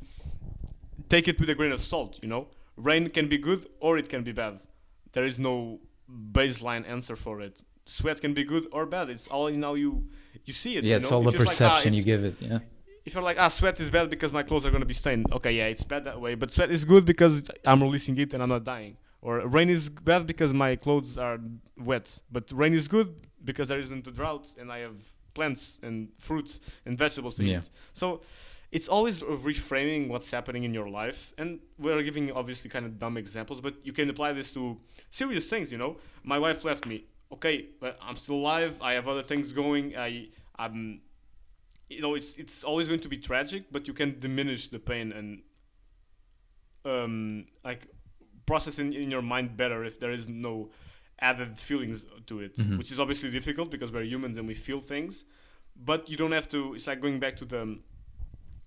take 1.09 1.27
it 1.27 1.39
with 1.39 1.49
a 1.49 1.55
grain 1.55 1.73
of 1.73 1.81
salt. 1.81 2.19
You 2.21 2.29
know, 2.29 2.47
rain 2.75 3.09
can 3.09 3.27
be 3.27 3.37
good 3.37 3.67
or 3.79 3.97
it 3.97 4.09
can 4.09 4.23
be 4.23 4.31
bad. 4.31 4.59
There 5.13 5.25
is 5.25 5.37
no 5.39 5.79
baseline 6.31 6.87
answer 6.87 7.15
for 7.15 7.41
it. 7.41 7.61
Sweat 7.85 8.21
can 8.21 8.33
be 8.33 8.43
good 8.43 8.67
or 8.71 8.85
bad. 8.85 9.09
It's 9.09 9.27
all 9.27 9.47
in 9.47 9.61
how 9.63 9.73
you 9.75 10.09
you 10.45 10.53
see 10.53 10.77
it. 10.77 10.83
Yeah, 10.83 10.91
you 10.91 10.97
it's 10.97 11.11
all 11.11 11.21
If 11.27 11.33
the 11.33 11.39
you're 11.39 11.45
like, 11.45 11.61
ah, 11.61 11.67
perception 11.69 11.93
you 11.93 12.03
give 12.03 12.23
it. 12.23 12.35
Yeah. 12.39 12.59
if 13.05 13.13
you're 13.13 13.23
like, 13.23 13.37
ah, 13.39 13.49
sweat 13.49 13.79
is 13.79 13.89
bad 13.89 14.09
because 14.09 14.31
my 14.31 14.43
clothes 14.43 14.65
are 14.65 14.71
gonna 14.71 14.85
be 14.85 14.93
stained. 14.93 15.25
Okay, 15.33 15.51
yeah, 15.53 15.65
it's 15.67 15.83
bad 15.83 16.03
that 16.05 16.19
way. 16.19 16.35
But 16.35 16.51
sweat 16.51 16.71
is 16.71 16.85
good 16.85 17.05
because 17.05 17.33
I'm 17.65 17.81
releasing 17.83 18.17
it 18.17 18.33
and 18.33 18.41
I'm 18.43 18.49
not 18.49 18.63
dying. 18.63 18.97
Or 19.21 19.45
rain 19.47 19.69
is 19.69 19.89
bad 19.89 20.25
because 20.27 20.51
my 20.53 20.75
clothes 20.75 21.17
are 21.17 21.39
wet. 21.77 22.21
But 22.31 22.51
rain 22.51 22.73
is 22.73 22.87
good 22.87 23.09
because 23.43 23.67
there 23.67 23.79
isn't 23.79 24.05
a 24.07 24.11
drought 24.11 24.47
and 24.59 24.71
I 24.71 24.79
have 24.79 24.97
plants 25.33 25.79
and 25.81 26.09
fruits 26.19 26.59
and 26.85 26.97
vegetables 26.97 27.35
to 27.35 27.43
Yeah. 27.43 27.59
eat. 27.59 27.69
So 27.93 28.21
it's 28.77 28.87
always 28.95 29.15
reframing 29.21 30.03
what's 30.13 30.29
happening 30.37 30.63
in 30.67 30.73
your 30.79 30.89
life. 31.01 31.19
And 31.37 31.49
we're 31.83 32.01
giving 32.09 32.25
obviously 32.41 32.69
kind 32.75 32.85
of 32.87 32.91
dumb 33.03 33.15
examples, 33.23 33.59
but 33.61 33.73
you 33.87 33.93
can 33.99 34.09
apply 34.09 34.29
this 34.39 34.49
to 34.57 34.61
serious 35.11 35.45
things. 35.51 35.71
You 35.73 35.77
know, 35.83 35.91
my 36.23 36.39
wife 36.45 36.59
left 36.69 36.83
me. 36.91 36.97
Okay, 37.35 37.57
but 37.83 37.93
I'm 38.07 38.17
still 38.23 38.35
alive. 38.43 38.73
I 38.89 38.91
have 38.97 39.07
other 39.13 39.23
things 39.31 39.53
going. 39.53 39.85
I 40.07 40.09
I'm 40.63 40.77
you 41.89 42.01
know 42.01 42.15
it's 42.19 42.31
it's 42.43 42.63
always 42.63 42.87
going 42.91 43.01
to 43.07 43.09
be 43.15 43.17
tragic 43.29 43.61
but 43.75 43.81
you 43.89 43.93
can 44.01 44.09
diminish 44.19 44.61
the 44.75 44.79
pain 44.91 45.07
and 45.11 45.27
um 46.85 47.45
like 47.63 47.87
process 48.45 48.79
in, 48.79 48.93
in 48.93 49.09
your 49.11 49.21
mind 49.21 49.55
better 49.57 49.83
if 49.83 49.99
there 49.99 50.11
is 50.11 50.27
no 50.27 50.69
added 51.19 51.57
feelings 51.57 52.05
to 52.25 52.39
it 52.39 52.55
Mhm. 52.57 52.77
which 52.79 52.91
is 52.91 52.99
obviously 52.99 53.29
difficult 53.39 53.69
because 53.71 53.91
we're 53.91 54.03
humans 54.15 54.37
and 54.37 54.47
we 54.47 54.53
feel 54.67 54.81
things 54.81 55.23
but 55.91 56.09
you 56.09 56.17
don't 56.17 56.31
have 56.39 56.47
to 56.49 56.73
it's 56.75 56.87
like 56.87 56.99
going 57.01 57.19
back 57.19 57.35
to 57.37 57.45
the 57.45 57.79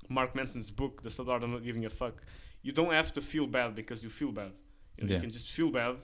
mark 0.08 0.34
manson's 0.34 0.70
book 0.70 1.02
the 1.02 1.10
subtle 1.10 1.32
art 1.32 1.42
of 1.42 1.50
not 1.50 1.64
giving 1.64 1.84
a 1.84 1.90
fuck 1.90 2.22
you 2.62 2.72
don't 2.72 2.92
have 2.92 3.12
to 3.12 3.20
feel 3.20 3.46
bad 3.46 3.74
because 3.74 4.02
you 4.02 4.10
feel 4.10 4.32
bad 4.32 4.52
you, 4.96 5.04
know, 5.04 5.10
Yeah. 5.10 5.16
you 5.16 5.20
can 5.22 5.30
just 5.30 5.48
feel 5.48 5.70
bad 5.70 5.96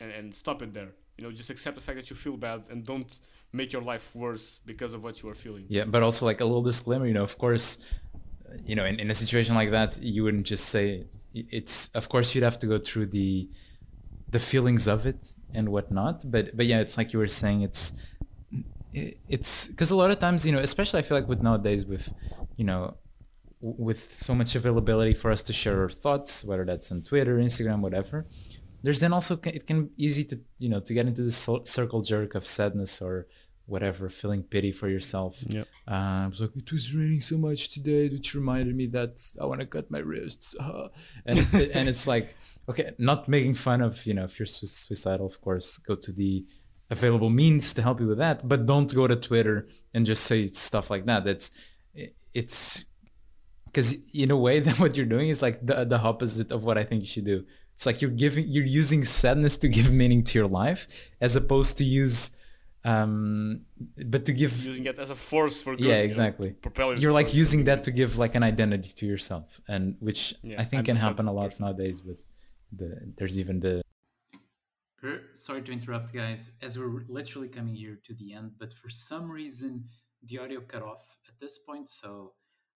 and, 0.00 0.10
and 0.10 0.34
stop 0.34 0.62
it 0.62 0.72
there 0.74 0.90
you 1.16 1.24
know 1.24 1.30
just 1.32 1.50
accept 1.50 1.76
the 1.76 1.82
fact 1.82 1.96
that 1.98 2.10
you 2.10 2.16
feel 2.16 2.36
bad 2.36 2.64
and 2.70 2.84
don't 2.84 3.18
make 3.52 3.72
your 3.72 3.82
life 3.82 4.14
worse 4.14 4.60
because 4.66 4.92
of 4.92 5.02
what 5.02 5.22
you 5.22 5.28
are 5.30 5.34
feeling 5.34 5.64
Yeah, 5.68 5.84
but 5.84 6.02
also 6.02 6.26
like 6.26 6.40
a 6.40 6.44
little 6.44 6.62
disclaimer, 6.62 7.06
you 7.06 7.14
know, 7.14 7.22
of 7.22 7.38
course, 7.38 7.78
you 8.66 8.74
know, 8.74 8.84
in, 8.84 9.00
in 9.00 9.10
a 9.10 9.14
situation 9.14 9.54
like 9.54 9.70
that, 9.70 10.02
you 10.02 10.24
wouldn't 10.24 10.46
just 10.46 10.64
say 10.66 11.06
it's. 11.32 11.88
Of 11.94 12.08
course, 12.08 12.34
you'd 12.34 12.44
have 12.44 12.58
to 12.58 12.66
go 12.66 12.78
through 12.78 13.06
the 13.06 13.48
the 14.28 14.38
feelings 14.38 14.86
of 14.86 15.06
it 15.06 15.32
and 15.54 15.68
whatnot. 15.70 16.30
But 16.30 16.56
but 16.56 16.66
yeah, 16.66 16.80
it's 16.80 16.96
like 16.98 17.12
you 17.14 17.18
were 17.18 17.28
saying, 17.28 17.62
it's 17.62 17.92
it's 18.92 19.66
because 19.68 19.90
a 19.90 19.96
lot 19.96 20.10
of 20.10 20.18
times, 20.18 20.46
you 20.46 20.52
know, 20.52 20.58
especially 20.58 21.00
I 21.00 21.02
feel 21.02 21.16
like 21.18 21.28
with 21.28 21.42
nowadays 21.42 21.84
with 21.86 22.12
you 22.56 22.64
know 22.64 22.96
with 23.78 24.14
so 24.14 24.34
much 24.34 24.54
availability 24.54 25.14
for 25.14 25.30
us 25.30 25.42
to 25.42 25.52
share 25.52 25.82
our 25.82 25.90
thoughts, 25.90 26.44
whether 26.44 26.64
that's 26.64 26.92
on 26.92 27.02
Twitter, 27.02 27.36
Instagram, 27.38 27.80
whatever. 27.80 28.26
There's 28.82 29.00
then 29.00 29.12
also 29.12 29.38
it 29.44 29.66
can 29.66 29.86
be 29.86 30.04
easy 30.04 30.24
to 30.24 30.40
you 30.58 30.68
know 30.68 30.80
to 30.80 30.94
get 30.94 31.06
into 31.06 31.22
this 31.22 31.48
circle 31.64 32.02
jerk 32.02 32.34
of 32.34 32.46
sadness 32.46 33.02
or 33.02 33.26
whatever, 33.66 34.08
feeling 34.08 34.44
pity 34.44 34.70
for 34.70 34.88
yourself. 34.88 35.36
yeah 35.48 35.64
Uh, 35.88 36.24
I 36.24 36.26
was 36.28 36.40
like, 36.40 36.56
it 36.56 36.70
was 36.70 36.94
raining 36.94 37.20
so 37.20 37.36
much 37.36 37.68
today, 37.68 38.08
which 38.08 38.32
reminded 38.32 38.76
me 38.76 38.86
that 38.98 39.20
I 39.40 39.44
want 39.44 39.60
to 39.60 39.66
cut 39.66 39.90
my 39.90 39.98
wrists. 39.98 40.54
uh." 40.60 40.88
and 41.26 41.38
it's, 41.40 41.52
and 41.52 41.88
it's 41.88 42.06
like, 42.06 42.36
okay, 42.68 42.92
not 42.98 43.28
making 43.28 43.54
fun 43.54 43.80
of 43.80 44.06
you 44.06 44.14
know 44.14 44.24
if 44.24 44.38
you're 44.38 44.46
suicidal, 44.46 45.26
of 45.26 45.40
course, 45.40 45.78
go 45.78 45.96
to 45.96 46.12
the 46.12 46.44
available 46.90 47.30
means 47.30 47.74
to 47.74 47.82
help 47.82 48.00
you 48.00 48.06
with 48.06 48.18
that, 48.18 48.46
but 48.48 48.66
don't 48.66 48.94
go 48.94 49.08
to 49.08 49.16
Twitter 49.16 49.66
and 49.92 50.06
just 50.06 50.22
say 50.24 50.46
stuff 50.46 50.88
like 50.88 51.04
that. 51.06 51.24
That's 51.24 51.50
it's 52.36 52.84
because 53.76 53.94
in 54.14 54.30
a 54.30 54.36
way 54.36 54.60
that 54.66 54.80
what 54.80 54.96
you're 54.96 55.12
doing 55.16 55.28
is 55.28 55.42
like 55.42 55.64
the 55.64 55.84
the 55.84 56.00
opposite 56.10 56.50
of 56.50 56.64
what 56.64 56.76
I 56.78 56.84
think 56.84 57.02
you 57.02 57.06
should 57.14 57.26
do. 57.26 57.44
It's 57.74 57.84
like 57.84 58.00
you're 58.00 58.18
giving 58.24 58.48
you're 58.48 58.64
using 58.82 59.04
sadness 59.04 59.54
to 59.58 59.68
give 59.68 59.92
meaning 59.92 60.24
to 60.24 60.38
your 60.38 60.48
life 60.48 60.88
as 61.20 61.36
opposed 61.36 61.76
to 61.78 61.84
use 61.84 62.30
um 62.84 63.62
but 64.12 64.24
to 64.24 64.32
give 64.32 64.52
using 64.64 64.86
it 64.86 64.98
as 64.98 65.10
a 65.10 65.14
force 65.14 65.56
for 65.62 65.72
good. 65.76 65.84
Yeah, 65.84 65.96
you 65.96 65.98
know, 65.98 66.04
exactly. 66.04 66.50
to 66.52 66.54
propel 66.66 66.98
you're 67.02 67.12
like 67.20 67.34
using 67.34 67.64
that 67.64 67.82
to 67.86 67.90
give 67.90 68.16
like 68.16 68.34
an 68.34 68.42
identity 68.42 68.92
to 69.00 69.04
yourself 69.12 69.60
and 69.68 69.82
which 70.06 70.20
Yeah, 70.42 70.62
i 70.62 70.64
think 70.68 70.80
I'm 70.80 70.86
can 70.90 70.96
happen 71.06 71.26
a 71.26 71.34
lot 71.40 71.50
person. 71.50 71.64
nowadays 71.64 71.98
with 72.08 72.20
the 72.80 72.88
there's 73.18 73.38
even 73.42 73.60
the 73.66 73.74
Sorry 75.34 75.62
to 75.62 75.72
interrupt, 75.78 76.12
guys, 76.12 76.40
as 76.66 76.76
we're 76.78 77.04
literally 77.18 77.50
coming 77.56 77.76
here 77.76 77.96
to 78.06 78.12
the 78.14 78.28
end, 78.38 78.48
but 78.58 78.72
for 78.72 78.88
some 78.88 79.30
reason 79.30 79.84
the 80.28 80.36
audio 80.42 80.60
cut 80.72 80.82
off 80.82 81.04
at 81.28 81.34
this 81.42 81.58
point, 81.58 81.88
so 81.88 82.32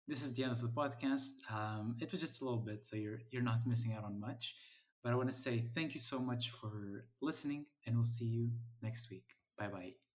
this 0.10 0.24
is 0.24 0.34
the 0.34 0.44
end 0.44 0.52
of 0.52 0.62
the 0.62 0.70
podcast. 0.70 1.34
Um, 1.54 1.96
it 2.02 2.12
was 2.12 2.20
just 2.20 2.42
a 2.42 2.46
little 2.46 2.60
bit, 2.60 2.84
so 2.84 2.96
you're 2.96 3.22
you're 3.32 3.44
not 3.52 3.66
missing 3.68 3.94
out 3.94 4.04
on 4.04 4.20
much. 4.20 4.56
But 5.04 5.14
I 5.14 5.16
want 5.16 5.30
to 5.30 5.36
say 5.36 5.70
thank 5.76 5.94
you 5.94 6.02
so 6.02 6.20
much 6.20 6.50
for 6.50 7.06
listening, 7.22 7.68
and 7.86 7.96
we'll 7.96 8.04
see 8.18 8.26
you 8.26 8.52
next 8.82 9.10
week. 9.12 9.28
Bye 9.58 9.70
bye. 9.70 10.09